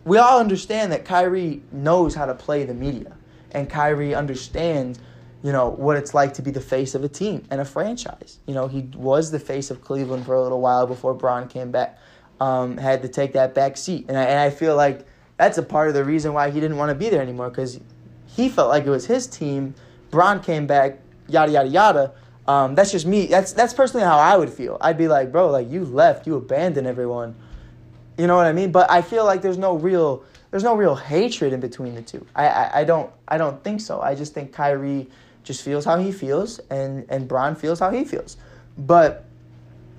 [0.05, 3.17] we all understand that Kyrie knows how to play the media,
[3.53, 4.99] and Kyrie understands
[5.43, 8.39] you know, what it's like to be the face of a team and a franchise.
[8.47, 11.71] You know, he was the face of Cleveland for a little while before Bron came
[11.71, 11.99] back,
[12.41, 14.07] um, had to take that back seat.
[14.09, 16.77] And I, and I feel like that's a part of the reason why he didn't
[16.77, 17.79] want to be there anymore because
[18.27, 19.75] he felt like it was his team.
[20.11, 20.99] Bron came back,
[21.29, 22.13] yada, yada, yada.
[22.49, 23.27] Um, that's just me.
[23.27, 24.79] That's that's personally how I would feel.
[24.81, 27.37] I'd be like, bro, like you left, you abandoned everyone.
[28.17, 28.73] You know what I mean?
[28.73, 32.27] But I feel like there's no real there's no real hatred in between the two.
[32.35, 34.01] I, I, I don't I don't think so.
[34.01, 35.09] I just think Kyrie
[35.45, 38.37] just feels how he feels and and Bron feels how he feels.
[38.77, 39.25] But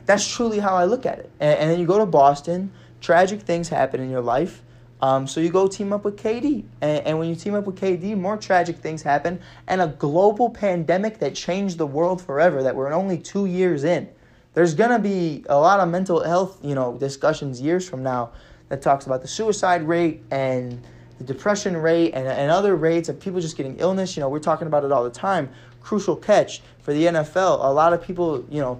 [0.06, 1.30] that's truly how I look at it.
[1.40, 2.72] And, and then you go to Boston,
[3.02, 4.64] tragic things happen in your life.
[5.02, 6.66] Um, so you go team up with KD.
[6.82, 9.40] And, and when you team up with KD, more tragic things happen.
[9.68, 14.10] And a global pandemic that changed the world forever, that we're only two years in.
[14.56, 18.32] There's going to be a lot of mental health, you know, discussions years from now
[18.70, 20.82] that talks about the suicide rate and
[21.20, 24.16] the depression rate and, and other rates of people just getting illness.
[24.18, 25.50] You know, we're talking about it all the time.
[25.82, 27.64] Crucial catch for the NFL.
[27.64, 28.80] A lot of people, you know,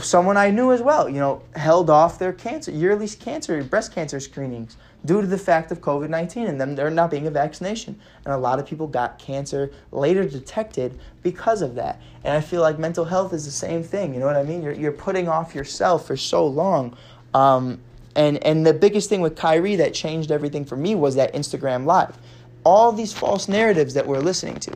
[0.00, 4.20] someone I knew as well, you know, held off their cancer, yearly cancer, breast cancer
[4.20, 7.98] screenings due to the fact of COVID 19 and them there not being a vaccination.
[8.24, 12.00] And a lot of people got cancer later detected because of that.
[12.24, 14.12] And I feel like mental health is the same thing.
[14.12, 14.62] You know what I mean?
[14.62, 16.96] You're, you're putting off yourself for so long.
[17.32, 17.80] Um,
[18.16, 21.84] and, and the biggest thing with Kyrie that changed everything for me was that Instagram
[21.84, 22.18] Live.
[22.64, 24.72] All these false narratives that we're listening to.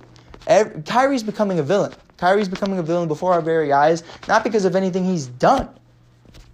[0.47, 1.93] Every, Kyrie's becoming a villain.
[2.19, 5.69] Kyrie's becoming a villain before our very eyes, not because of anything he's done.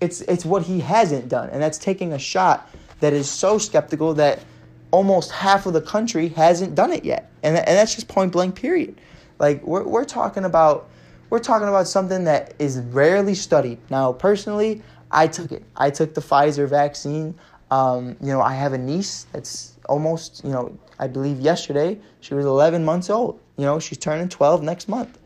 [0.00, 1.50] It's, it's what he hasn't done.
[1.50, 2.70] And that's taking a shot
[3.00, 4.40] that is so skeptical that
[4.90, 7.30] almost half of the country hasn't done it yet.
[7.42, 9.00] And, and that's just point blank, period.
[9.38, 10.88] Like, we're, we're talking about.
[11.28, 13.78] We're talking about something that is rarely studied.
[13.90, 14.80] Now, personally,
[15.16, 15.64] I took it.
[15.74, 17.34] I took the Pfizer vaccine.
[17.70, 22.34] Um, you know, I have a niece that's almost, you know, I believe yesterday she
[22.34, 23.40] was 11 months old.
[23.56, 25.18] You know, she's turning 12 next month.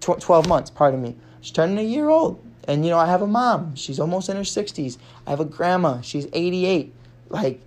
[0.00, 1.14] Tw- 12 months, pardon me.
[1.42, 2.42] She's turning a year old.
[2.66, 3.76] And, you know, I have a mom.
[3.76, 4.96] She's almost in her 60s.
[5.26, 6.00] I have a grandma.
[6.00, 6.94] She's 88.
[7.28, 7.60] Like,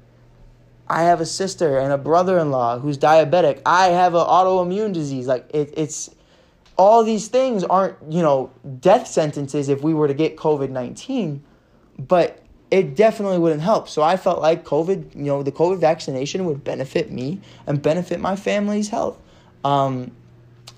[0.87, 3.61] I have a sister and a brother in law who's diabetic.
[3.67, 5.27] I have an autoimmune disease.
[5.27, 6.09] Like, it, it's
[6.75, 11.43] all these things aren't, you know, death sentences if we were to get COVID 19,
[11.99, 13.88] but it definitely wouldn't help.
[13.88, 18.19] So I felt like COVID, you know, the COVID vaccination would benefit me and benefit
[18.19, 19.17] my family's health.
[19.63, 20.12] Um,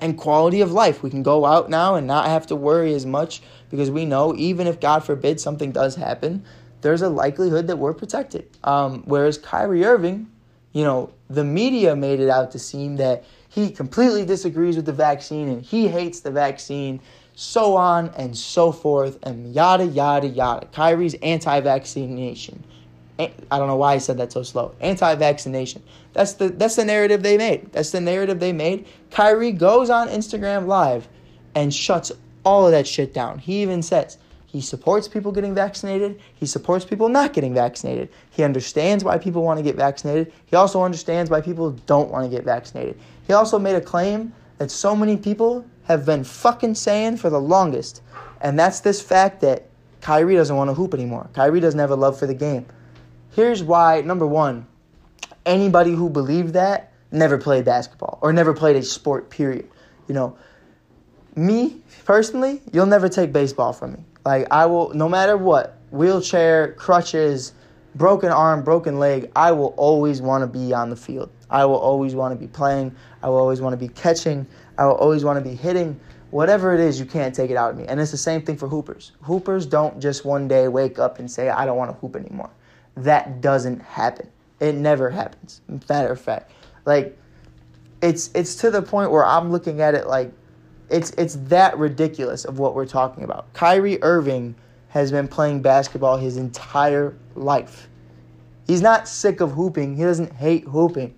[0.02, 1.04] and quality of life.
[1.04, 4.36] We can go out now and not have to worry as much because we know
[4.36, 6.44] even if God forbid something does happen,
[6.82, 8.48] there's a likelihood that we're protected.
[8.64, 10.30] Um, whereas Kyrie Irving,
[10.72, 14.94] you know, the media made it out to seem that he completely disagrees with the
[14.94, 17.02] vaccine and he hates the vaccine,
[17.40, 20.68] so on and so forth, and yada, yada, yada.
[20.74, 22.62] Kyrie's anti vaccination.
[23.18, 24.76] I don't know why I said that so slow.
[24.80, 25.84] Anti-vaccination.
[26.14, 27.72] That's the that's the narrative they made.
[27.74, 28.88] That's the narrative they made.
[29.12, 31.10] Kyrie goes on Instagram Live
[31.56, 32.14] and shuts
[32.46, 33.40] all of that shit down.
[33.40, 36.20] He even says, he supports people getting vaccinated.
[36.36, 38.10] He supports people not getting vaccinated.
[38.32, 40.32] He understands why people want to get vaccinated.
[40.46, 43.00] He also understands why people don't want to get vaccinated.
[43.28, 47.42] He also made a claim that so many people have been fucking saying for the
[47.42, 48.02] longest,
[48.42, 49.66] and that's this fact that
[50.02, 51.30] Kyrie doesn't want to hoop anymore.
[51.34, 52.66] Kyrie doesn't have a love for the game.
[53.32, 54.68] Here's why number one,
[55.46, 59.68] anybody who believed that never played basketball or never played a sport, period.
[60.08, 60.38] You know,
[61.36, 64.00] me personally, you'll never take baseball from me.
[64.26, 67.54] Like I will, no matter what, wheelchair, crutches,
[67.96, 71.32] broken arm, broken leg, I will always want to be on the field.
[71.50, 72.96] I will always want to be playing.
[73.24, 74.46] I will always want to be catching.
[74.80, 76.00] I will always want to be hitting.
[76.32, 77.86] Whatever it is, you can't take it out of me.
[77.86, 79.12] And it's the same thing for hoopers.
[79.22, 82.50] Hoopers don't just one day wake up and say, I don't want to hoop anymore.
[82.96, 84.30] That doesn't happen.
[84.62, 85.62] It never happens.
[85.90, 86.52] Matter of fact,
[86.86, 87.18] like
[88.02, 90.32] it's it's to the point where I'm looking at it like
[90.90, 93.52] it's it's that ridiculous of what we're talking about.
[93.54, 94.56] Kyrie Irving
[94.90, 97.88] has been playing basketball his entire life.
[98.68, 99.96] He's not sick of hooping.
[99.96, 101.16] He doesn't hate hooping.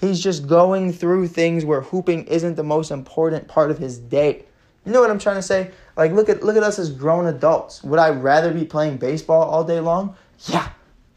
[0.00, 4.44] He's just going through things where hooping isn't the most important part of his day.
[4.84, 5.70] You know what I'm trying to say?
[5.96, 7.82] Like look at look at us as grown adults.
[7.84, 10.16] Would I rather be playing baseball all day long?
[10.46, 10.68] Yeah,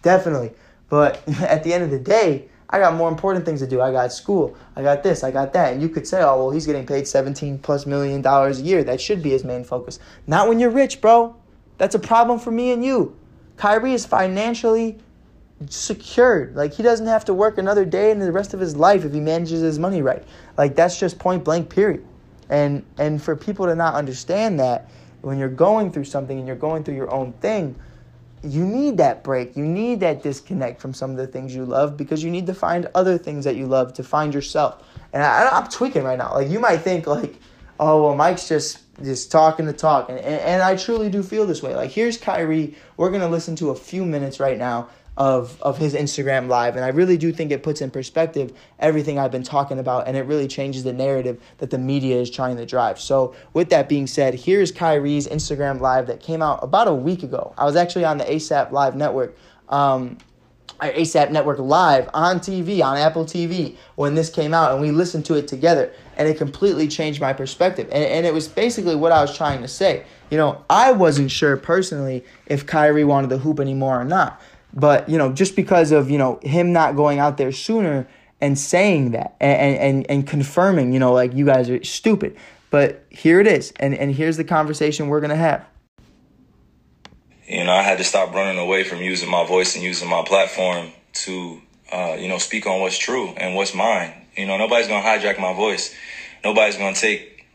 [0.01, 0.51] definitely.
[0.89, 3.81] But at the end of the day, I got more important things to do.
[3.81, 4.57] I got school.
[4.75, 5.23] I got this.
[5.23, 5.73] I got that.
[5.73, 8.83] And you could say, oh, well, he's getting paid 17 plus million dollars a year.
[8.83, 9.99] That should be his main focus.
[10.27, 11.35] Not when you're rich, bro.
[11.77, 13.15] That's a problem for me and you.
[13.55, 14.99] Kyrie is financially
[15.69, 16.55] secured.
[16.55, 19.13] Like, he doesn't have to work another day in the rest of his life if
[19.13, 20.23] he manages his money right.
[20.57, 22.05] Like, that's just point blank, period.
[22.49, 24.89] And, and for people to not understand that,
[25.21, 27.75] when you're going through something and you're going through your own thing,
[28.43, 29.57] you need that break.
[29.57, 32.53] You need that disconnect from some of the things you love because you need to
[32.53, 34.83] find other things that you love to find yourself.
[35.13, 36.33] And I, am tweaking right now.
[36.33, 37.35] Like you might think like,
[37.79, 41.45] oh well, Mike's just just talking the talk, and, and and I truly do feel
[41.45, 41.75] this way.
[41.75, 42.75] Like here's Kyrie.
[42.95, 46.85] We're gonna listen to a few minutes right now of of his Instagram live and
[46.85, 50.21] I really do think it puts in perspective everything I've been talking about and it
[50.21, 52.99] really changes the narrative that the media is trying to drive.
[52.99, 57.23] So with that being said, here's Kyrie's Instagram live that came out about a week
[57.23, 57.53] ago.
[57.57, 59.35] I was actually on the ASAP Live network
[59.69, 60.17] um,
[60.79, 65.25] ASAP Network Live on TV, on Apple TV, when this came out, and we listened
[65.25, 67.87] to it together, and it completely changed my perspective.
[67.91, 70.03] And, and it was basically what I was trying to say.
[70.29, 74.39] You know, I wasn't sure personally if Kyrie wanted to hoop anymore or not.
[74.77, 78.07] But, you know, just because of, you know, him not going out there sooner
[78.39, 82.37] and saying that and, and, and confirming, you know, like you guys are stupid.
[82.69, 85.65] But here it is, and, and here's the conversation we're going to have.
[87.47, 90.23] You know, I had to stop running away from using my voice and using my
[90.23, 91.59] platform to,
[91.91, 94.13] uh, you know, speak on what's true and what's mine.
[94.35, 95.95] You know, nobody's going to hijack my voice.
[96.43, 97.47] Nobody's going to take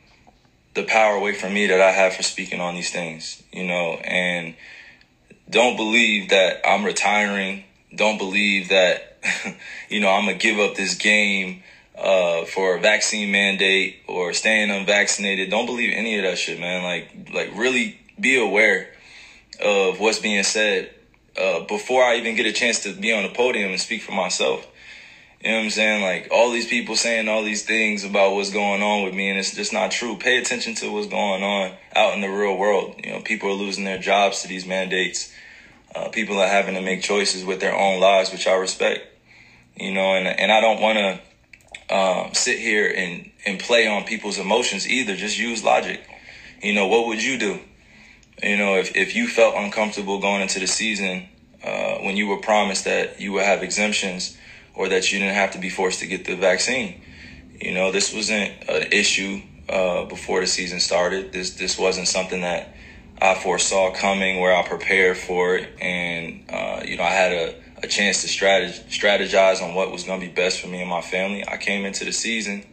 [0.75, 3.93] the power away from me that I have for speaking on these things, you know,
[4.03, 4.57] and
[5.53, 7.63] don't believe that I'm retiring.
[7.95, 9.19] Don't believe that,
[9.89, 11.63] you know, I'm going to give up this game
[11.97, 15.51] uh, for a vaccine mandate or staying unvaccinated.
[15.51, 16.83] Don't believe any of that shit, man.
[16.83, 18.89] Like, like really be aware
[19.63, 20.91] of what's being said
[21.39, 24.13] uh, before I even get a chance to be on the podium and speak for
[24.13, 24.67] myself.
[25.43, 26.03] You know what I'm saying?
[26.03, 29.39] Like all these people saying all these things about what's going on with me, and
[29.39, 30.17] it's just not true.
[30.17, 33.01] Pay attention to what's going on out in the real world.
[33.03, 35.33] You know, people are losing their jobs to these mandates.
[35.95, 39.07] Uh, people are having to make choices with their own lives, which I respect.
[39.79, 44.05] You know, and and I don't want to um, sit here and and play on
[44.05, 45.17] people's emotions either.
[45.17, 46.01] Just use logic.
[46.63, 47.61] You know, what would you do?
[48.43, 51.29] You know, if, if you felt uncomfortable going into the season
[51.65, 54.37] uh, when you were promised that you would have exemptions
[54.75, 57.03] or that you didn't have to be forced to get the vaccine,
[57.61, 61.33] you know, this wasn't an issue uh, before the season started.
[61.33, 62.75] This this wasn't something that
[63.21, 67.55] I foresaw coming, where I prepared for it, and uh, you know, I had a,
[67.83, 71.01] a chance to strategize, on what was going to be best for me and my
[71.01, 71.47] family.
[71.47, 72.65] I came into the season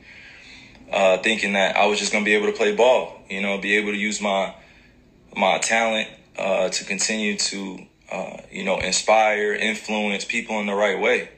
[0.91, 3.57] uh, thinking that I was just going to be able to play ball, you know,
[3.57, 4.53] be able to use my
[5.35, 10.99] my talent uh, to continue to uh, you know inspire, influence people in the right
[10.99, 11.29] way.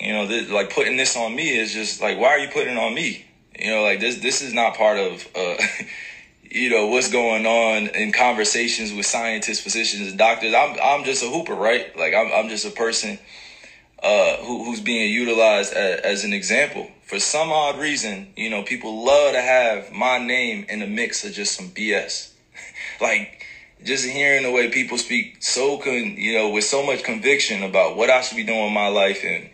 [0.00, 2.76] You know, this, like putting this on me is just like, why are you putting
[2.76, 3.24] on me?
[3.58, 5.56] You know, like this this is not part of uh,
[6.52, 10.52] you know what's going on in conversations with scientists, physicians, and doctors.
[10.54, 11.96] I'm I'm just a hooper, right?
[11.96, 13.18] Like I'm I'm just a person
[14.02, 16.88] uh, who, who's being utilized as, as, an example.
[17.04, 21.24] For some odd reason, you know, people love to have my name in the mix
[21.24, 22.32] of just some BS
[23.00, 23.46] like
[23.84, 27.96] just hearing the way people speak so con you know with so much conviction about
[27.96, 29.48] what I should be doing in my life and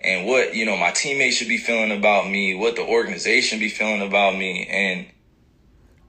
[0.00, 3.70] and what you know my teammates should be feeling about me, what the organization be
[3.70, 5.06] feeling about me, and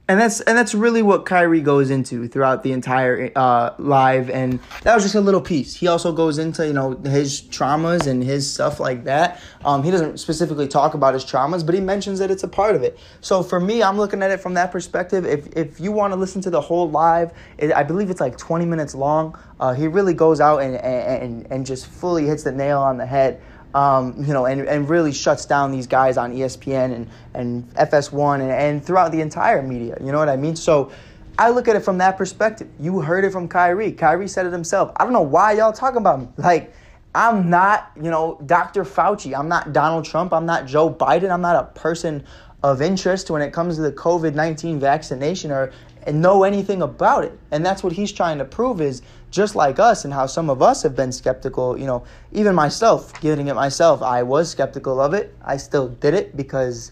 [0.08, 4.60] and that's and that's really what Kyrie goes into throughout the entire uh, live, and
[4.84, 5.74] that was just a little piece.
[5.74, 9.42] He also goes into you know his traumas and his stuff like that.
[9.64, 12.76] Um, he doesn't specifically talk about his traumas, but he mentions that it's a part
[12.76, 13.00] of it.
[13.22, 15.26] So for me, I'm looking at it from that perspective.
[15.26, 18.38] If if you want to listen to the whole live, it, I believe it's like
[18.38, 19.40] 20 minutes long.
[19.60, 23.08] Uh, he really goes out and, and and just fully hits the nail on the
[23.08, 23.42] head
[23.76, 28.40] um, you know, and, and really shuts down these guys on ESPN and, and FS1
[28.40, 29.98] and, and throughout the entire media.
[30.00, 30.56] You know what I mean?
[30.56, 30.92] So
[31.38, 32.70] I look at it from that perspective.
[32.80, 33.92] You heard it from Kyrie.
[33.92, 34.94] Kyrie said it himself.
[34.96, 36.28] I don't know why y'all talking about me.
[36.38, 36.74] Like,
[37.14, 38.86] I'm not, you know, Dr.
[38.86, 39.38] Fauci.
[39.38, 40.34] I'm not Donald Trump.
[40.34, 41.30] I'm not Joe Biden.
[41.30, 42.24] I'm not a person
[42.64, 45.74] of interest when it comes to the COVID 19 vaccination or
[46.06, 47.38] and know anything about it.
[47.52, 50.62] And that's what he's trying to prove is just like us and how some of
[50.62, 55.14] us have been skeptical, you know, even myself, getting it myself, I was skeptical of
[55.14, 55.36] it.
[55.44, 56.92] I still did it because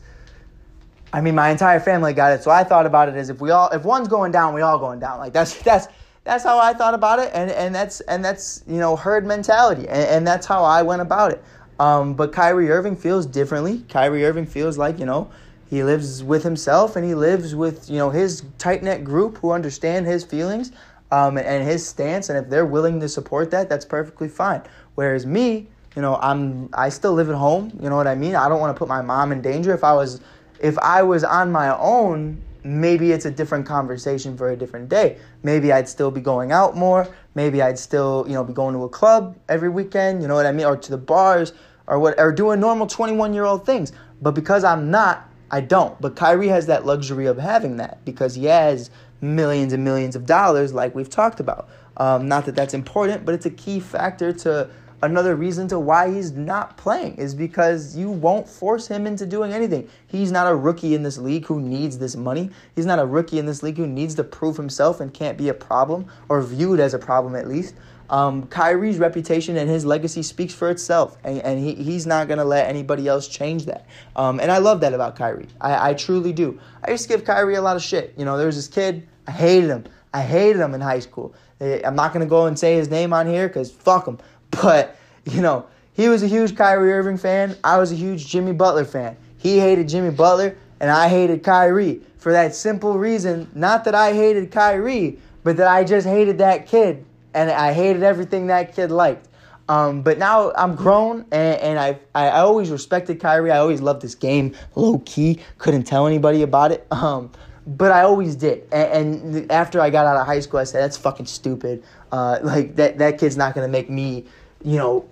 [1.13, 2.43] I mean my entire family got it.
[2.43, 4.79] So I thought about it as if we all if one's going down, we all
[4.79, 5.19] going down.
[5.19, 5.87] Like that's that's
[6.23, 9.87] that's how I thought about it and, and that's and that's, you know, herd mentality.
[9.87, 11.43] And, and that's how I went about it.
[11.79, 13.83] Um, but Kyrie Irving feels differently.
[13.89, 15.29] Kyrie Irving feels like, you know,
[15.73, 19.51] he lives with himself and he lives with you know his tight knit group who
[19.51, 20.71] understand his feelings
[21.11, 22.29] um, and his stance.
[22.29, 24.61] And if they're willing to support that, that's perfectly fine.
[24.93, 27.75] Whereas me, you know, I'm I still live at home.
[27.81, 28.35] You know what I mean?
[28.35, 29.73] I don't want to put my mom in danger.
[29.73, 30.21] If I was
[30.59, 35.17] if I was on my own, maybe it's a different conversation for a different day.
[35.41, 37.07] Maybe I'd still be going out more.
[37.33, 40.45] Maybe I'd still, you know, be going to a club every weekend, you know what
[40.45, 41.53] I mean, or to the bars
[41.87, 43.91] or what or doing normal 21-year-old things.
[44.21, 46.01] But because I'm not, I don't.
[46.01, 48.89] But Kyrie has that luxury of having that because he has
[49.21, 51.69] millions and millions of dollars, like we've talked about.
[51.95, 54.67] Um, not that that's important, but it's a key factor to
[55.03, 59.53] another reason to why he's not playing is because you won't force him into doing
[59.53, 59.87] anything.
[60.07, 62.49] He's not a rookie in this league who needs this money.
[62.75, 65.49] He's not a rookie in this league who needs to prove himself and can't be
[65.49, 67.75] a problem or viewed as a problem at least.
[68.13, 72.37] Um, Kyrie's reputation and his legacy speaks for itself, and, and he, he's not going
[72.37, 73.87] to let anybody else change that.
[74.15, 75.47] Um, and I love that about Kyrie.
[75.59, 76.59] I, I truly do.
[76.85, 78.13] I used to give Kyrie a lot of shit.
[78.15, 79.85] You know, there was this kid, I hated him.
[80.13, 81.33] I hated him in high school.
[81.59, 84.19] Eh, I'm not gonna go and say his name on here because fuck him.
[84.61, 84.95] But
[85.25, 87.57] you know, he was a huge Kyrie Irving fan.
[87.63, 89.17] I was a huge Jimmy Butler fan.
[89.39, 93.49] He hated Jimmy Butler, and I hated Kyrie for that simple reason.
[93.55, 98.03] Not that I hated Kyrie, but that I just hated that kid, and I hated
[98.03, 99.27] everything that kid liked.
[99.69, 103.51] Um, but now I'm grown, and, and I, I always respected Kyrie.
[103.51, 105.39] I always loved this game, low key.
[105.57, 106.87] Couldn't tell anybody about it.
[107.03, 107.31] Um,
[107.65, 108.67] but I always did.
[108.71, 111.83] And, and, after I got out of high school, I said, "That's fucking stupid.
[112.11, 114.25] Uh, like that that kid's not gonna make me,
[114.63, 115.05] you know,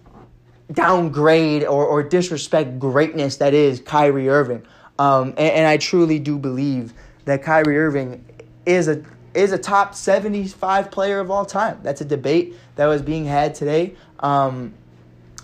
[0.71, 4.63] downgrade or, or disrespect greatness that is Kyrie Irving."
[4.99, 6.93] Um, and, and I truly do believe
[7.25, 8.23] that Kyrie Irving
[8.65, 9.01] is a
[9.33, 11.79] is a top 75 player of all time.
[11.83, 13.95] That's a debate that was being had today.
[14.19, 14.73] Um,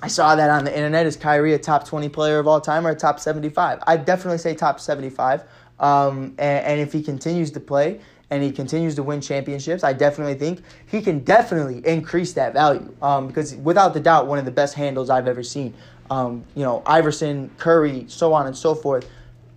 [0.02, 1.06] I saw that on the internet.
[1.06, 3.80] Is Kyrie a top 20 player of all time or a top 75?
[3.88, 5.44] I definitely say top 75.
[5.80, 8.00] Um, and, and, if he continues to play
[8.32, 12.92] and he continues to win championships, I definitely think he can definitely increase that value.
[13.02, 15.76] Um, because without the doubt, one of the best handles I've ever seen.
[16.10, 19.08] Um, you know, Iverson, Curry, so on and so forth.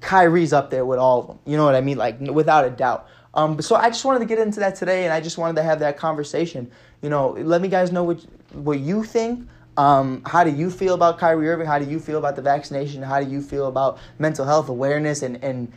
[0.01, 1.39] Kyrie's up there with all of them.
[1.47, 1.97] You know what I mean?
[1.97, 3.09] Like without a doubt.
[3.35, 5.63] Um, so I just wanted to get into that today, and I just wanted to
[5.63, 6.71] have that conversation.
[7.03, 9.49] You know, let me guys know what what you think.
[9.77, 11.67] Um, how do you feel about Kyrie Irving?
[11.67, 13.03] How do you feel about the vaccination?
[13.03, 15.73] How do you feel about mental health awareness and and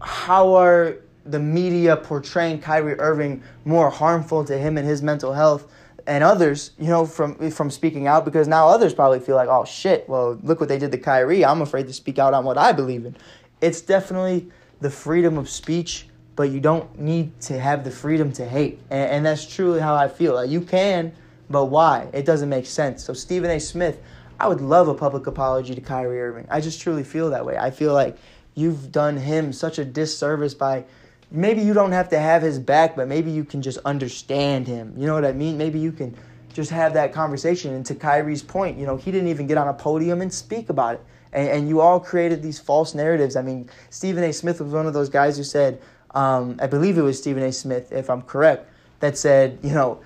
[0.00, 0.96] how are
[1.26, 5.70] the media portraying Kyrie Irving more harmful to him and his mental health
[6.06, 9.64] and others, you know, from from speaking out because now others probably feel like, oh
[9.64, 11.44] shit, well look what they did to Kyrie.
[11.44, 13.16] I'm afraid to speak out on what I believe in.
[13.60, 14.50] It's definitely
[14.80, 19.10] the freedom of speech, but you don't need to have the freedom to hate, and,
[19.10, 20.34] and that's truly how I feel.
[20.34, 21.12] Like you can,
[21.48, 22.08] but why?
[22.12, 23.04] It doesn't make sense.
[23.04, 23.60] So Stephen A.
[23.60, 24.00] Smith,
[24.38, 26.46] I would love a public apology to Kyrie Irving.
[26.50, 27.56] I just truly feel that way.
[27.56, 28.16] I feel like
[28.54, 30.84] you've done him such a disservice by
[31.30, 34.94] maybe you don't have to have his back, but maybe you can just understand him.
[34.96, 35.58] You know what I mean?
[35.58, 36.16] Maybe you can
[36.52, 37.74] just have that conversation.
[37.74, 40.68] And to Kyrie's point, you know, he didn't even get on a podium and speak
[40.68, 41.04] about it.
[41.32, 43.36] And, and you all created these false narratives.
[43.36, 44.32] I mean, Stephen A.
[44.32, 45.80] Smith was one of those guys who said,
[46.14, 47.52] um, I believe it was Stephen A.
[47.52, 50.00] Smith, if I'm correct, that said, you know,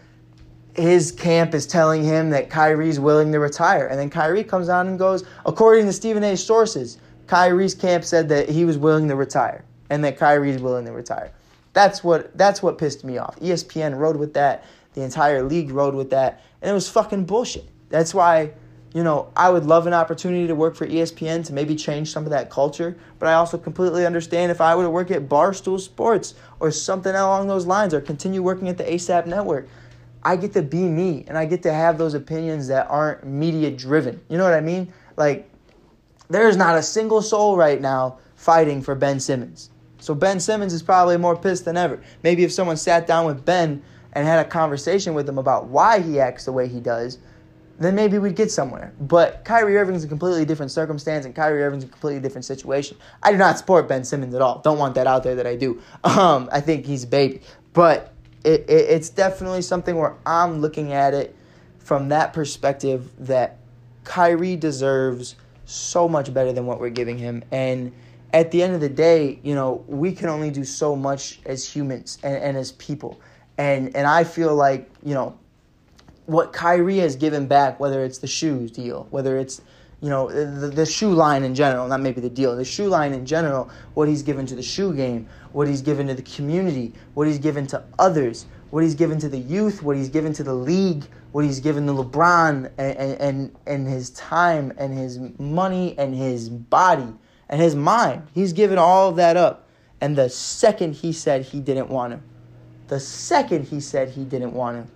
[0.74, 3.86] his camp is telling him that Kyrie's willing to retire.
[3.86, 8.28] And then Kyrie comes on and goes, according to Stephen A.'s sources, Kyrie's camp said
[8.30, 11.32] that he was willing to retire and that Kyrie's willing to retire.
[11.72, 13.38] That's what that's what pissed me off.
[13.40, 14.64] ESPN rode with that.
[14.94, 17.68] The entire league rode with that, and it was fucking bullshit.
[17.88, 18.50] That's why,
[18.98, 22.24] you know, I would love an opportunity to work for ESPN to maybe change some
[22.24, 22.96] of that culture.
[23.20, 27.14] But I also completely understand if I were to work at Barstool Sports or something
[27.14, 29.68] along those lines, or continue working at the ASAP Network.
[30.24, 33.70] I get to be me, and I get to have those opinions that aren't media
[33.70, 34.20] driven.
[34.28, 34.92] You know what I mean?
[35.16, 35.48] Like
[36.28, 39.70] there's not a single soul right now fighting for Ben Simmons.
[40.00, 42.02] So Ben Simmons is probably more pissed than ever.
[42.24, 43.80] Maybe if someone sat down with Ben
[44.14, 47.18] and had a conversation with him about why he acts the way he does,
[47.78, 48.92] then maybe we'd get somewhere.
[49.00, 52.96] But Kyrie Irving's a completely different circumstance, and Kyrie Irving's a completely different situation.
[53.22, 54.60] I do not support Ben Simmons at all.
[54.60, 55.82] Don't want that out there that I do.
[56.04, 57.42] Um, I think he's a baby.
[57.72, 58.12] But
[58.42, 61.36] it, it, it's definitely something where I'm looking at it
[61.78, 63.58] from that perspective that
[64.04, 65.36] Kyrie deserves–
[65.68, 67.44] so much better than what we're giving him.
[67.52, 67.92] And
[68.32, 71.68] at the end of the day, you know, we can only do so much as
[71.68, 73.20] humans and, and as people.
[73.58, 75.38] And and I feel like, you know,
[76.28, 79.62] what Kyrie has given back, whether it's the shoes deal, whether it's
[80.02, 83.14] you know the, the shoe line in general, not maybe the deal, the shoe line
[83.14, 86.92] in general, what he's given to the shoe game, what he's given to the community,
[87.14, 90.42] what he's given to others, what he's given to the youth, what he's given to
[90.42, 95.94] the league, what he's given to LeBron and, and, and his time and his money
[95.96, 97.14] and his body
[97.48, 98.22] and his mind.
[98.34, 99.66] He's given all of that up.
[100.02, 102.22] And the second he said he didn't want him,
[102.88, 104.90] the second he said he didn't want him,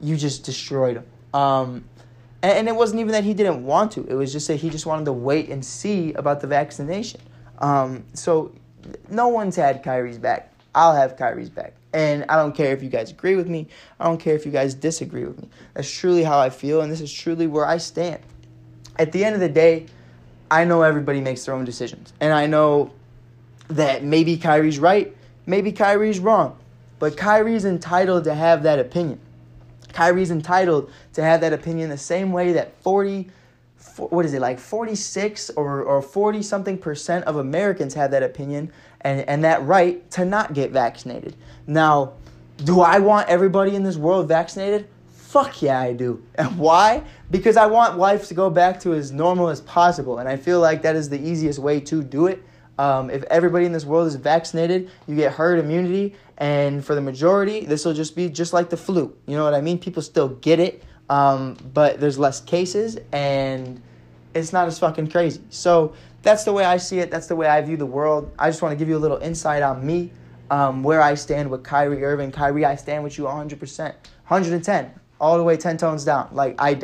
[0.00, 1.06] you just destroyed him.
[1.34, 1.84] Um,
[2.42, 4.06] and, and, it wasn't even that he didn't want to.
[4.06, 7.20] It was just that he just wanted to wait and see about the vaccination.
[7.58, 8.52] Um, so
[9.10, 10.52] no one's had Kyrie's back.
[10.74, 11.74] I'll have Kyrie's back.
[11.92, 13.66] And I don't care if you guys agree with me.
[13.98, 15.48] I don't care if you guys disagree with me.
[15.74, 18.20] That's truly how I feel, and this is truly where I stand.
[18.96, 19.86] At the end of the day,
[20.50, 22.12] I know everybody makes their own decisions.
[22.20, 22.92] And I know
[23.68, 25.14] that maybe Kyrie's right,
[25.46, 26.56] maybe Kyrie's wrong.
[26.98, 29.20] But Kyrie's entitled to have that opinion.
[29.98, 33.28] Kyrie's entitled to have that opinion the same way that 40,
[33.96, 38.70] what is it, like 46 or, or 40 something percent of Americans have that opinion
[39.00, 41.34] and, and that right to not get vaccinated.
[41.66, 42.12] Now,
[42.58, 44.86] do I want everybody in this world vaccinated?
[45.10, 46.22] Fuck yeah, I do.
[46.36, 47.02] And why?
[47.32, 50.18] Because I want life to go back to as normal as possible.
[50.18, 52.40] And I feel like that is the easiest way to do it.
[52.78, 57.00] Um, if everybody in this world is vaccinated, you get herd immunity, and for the
[57.00, 59.14] majority, this will just be just like the flu.
[59.26, 59.78] You know what I mean?
[59.78, 63.82] People still get it, um, but there's less cases, and
[64.34, 65.42] it's not as fucking crazy.
[65.50, 67.10] So that's the way I see it.
[67.10, 68.32] That's the way I view the world.
[68.38, 70.12] I just want to give you a little insight on me,
[70.50, 72.30] um, where I stand with Kyrie Irving.
[72.30, 76.28] Kyrie, I stand with you 100%, 110, all the way 10 tones down.
[76.32, 76.80] Like I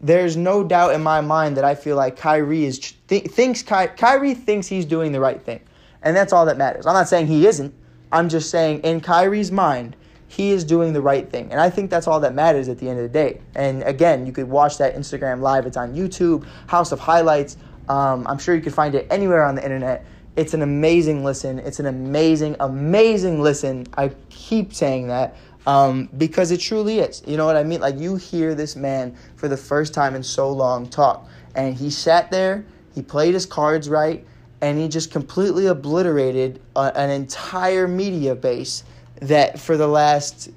[0.00, 2.78] there's no doubt in my mind that I feel like Kyrie is
[3.08, 5.60] th- thinks Ky- Kyrie thinks he's doing the right thing,
[6.02, 6.86] and that's all that matters.
[6.86, 7.74] I'm not saying he isn't.
[8.12, 9.96] I'm just saying in Kyrie's mind,
[10.28, 12.88] he is doing the right thing, and I think that's all that matters at the
[12.88, 13.40] end of the day.
[13.54, 15.66] And again, you could watch that Instagram live.
[15.66, 17.56] It's on YouTube, House of Highlights.
[17.88, 20.04] Um, I'm sure you could find it anywhere on the internet.
[20.36, 21.60] It's an amazing listen.
[21.60, 23.86] It's an amazing, amazing listen.
[23.96, 25.36] I keep saying that
[25.66, 27.22] um, because it truly is.
[27.26, 27.80] You know what I mean?
[27.80, 31.90] Like you hear this man for the first time in so long talk, and he
[31.90, 34.26] sat there, he played his cards right,
[34.64, 38.82] and he just completely obliterated a, an entire media base
[39.20, 40.50] that for the last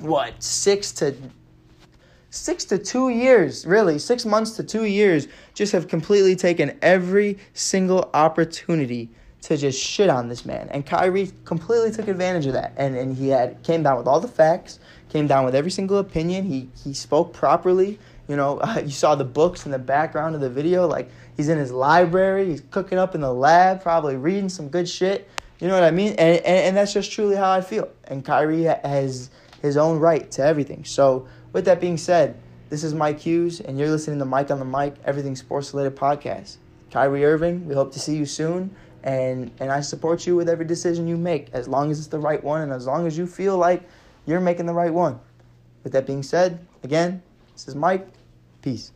[0.00, 1.16] what six to
[2.28, 7.38] six to two years, really six months to two years, just have completely taken every
[7.54, 9.08] single opportunity
[9.40, 10.68] to just shit on this man.
[10.70, 12.74] And Kyrie completely took advantage of that.
[12.76, 14.78] And and he had came down with all the facts,
[15.08, 16.44] came down with every single opinion.
[16.44, 17.98] He he spoke properly.
[18.28, 20.86] You know, uh, you saw the books in the background of the video.
[20.86, 24.88] Like he's in his library, he's cooking up in the lab, probably reading some good
[24.88, 25.28] shit.
[25.60, 26.10] You know what I mean?
[26.18, 27.88] And and, and that's just truly how I feel.
[28.04, 29.30] And Kyrie has
[29.60, 30.84] his own right to everything.
[30.84, 32.36] So with that being said,
[32.68, 35.96] this is Mike Hughes, and you're listening to Mike on the Mic, Everything Sports Related
[35.96, 36.56] podcast.
[36.90, 38.74] Kyrie Irving, we hope to see you soon
[39.04, 42.18] and and I support you with every decision you make as long as it's the
[42.18, 43.82] right one and as long as you feel like
[44.26, 45.18] you're making the right one.
[45.82, 47.22] With that being said, again,
[47.52, 48.06] this is Mike.
[48.62, 48.92] Peace.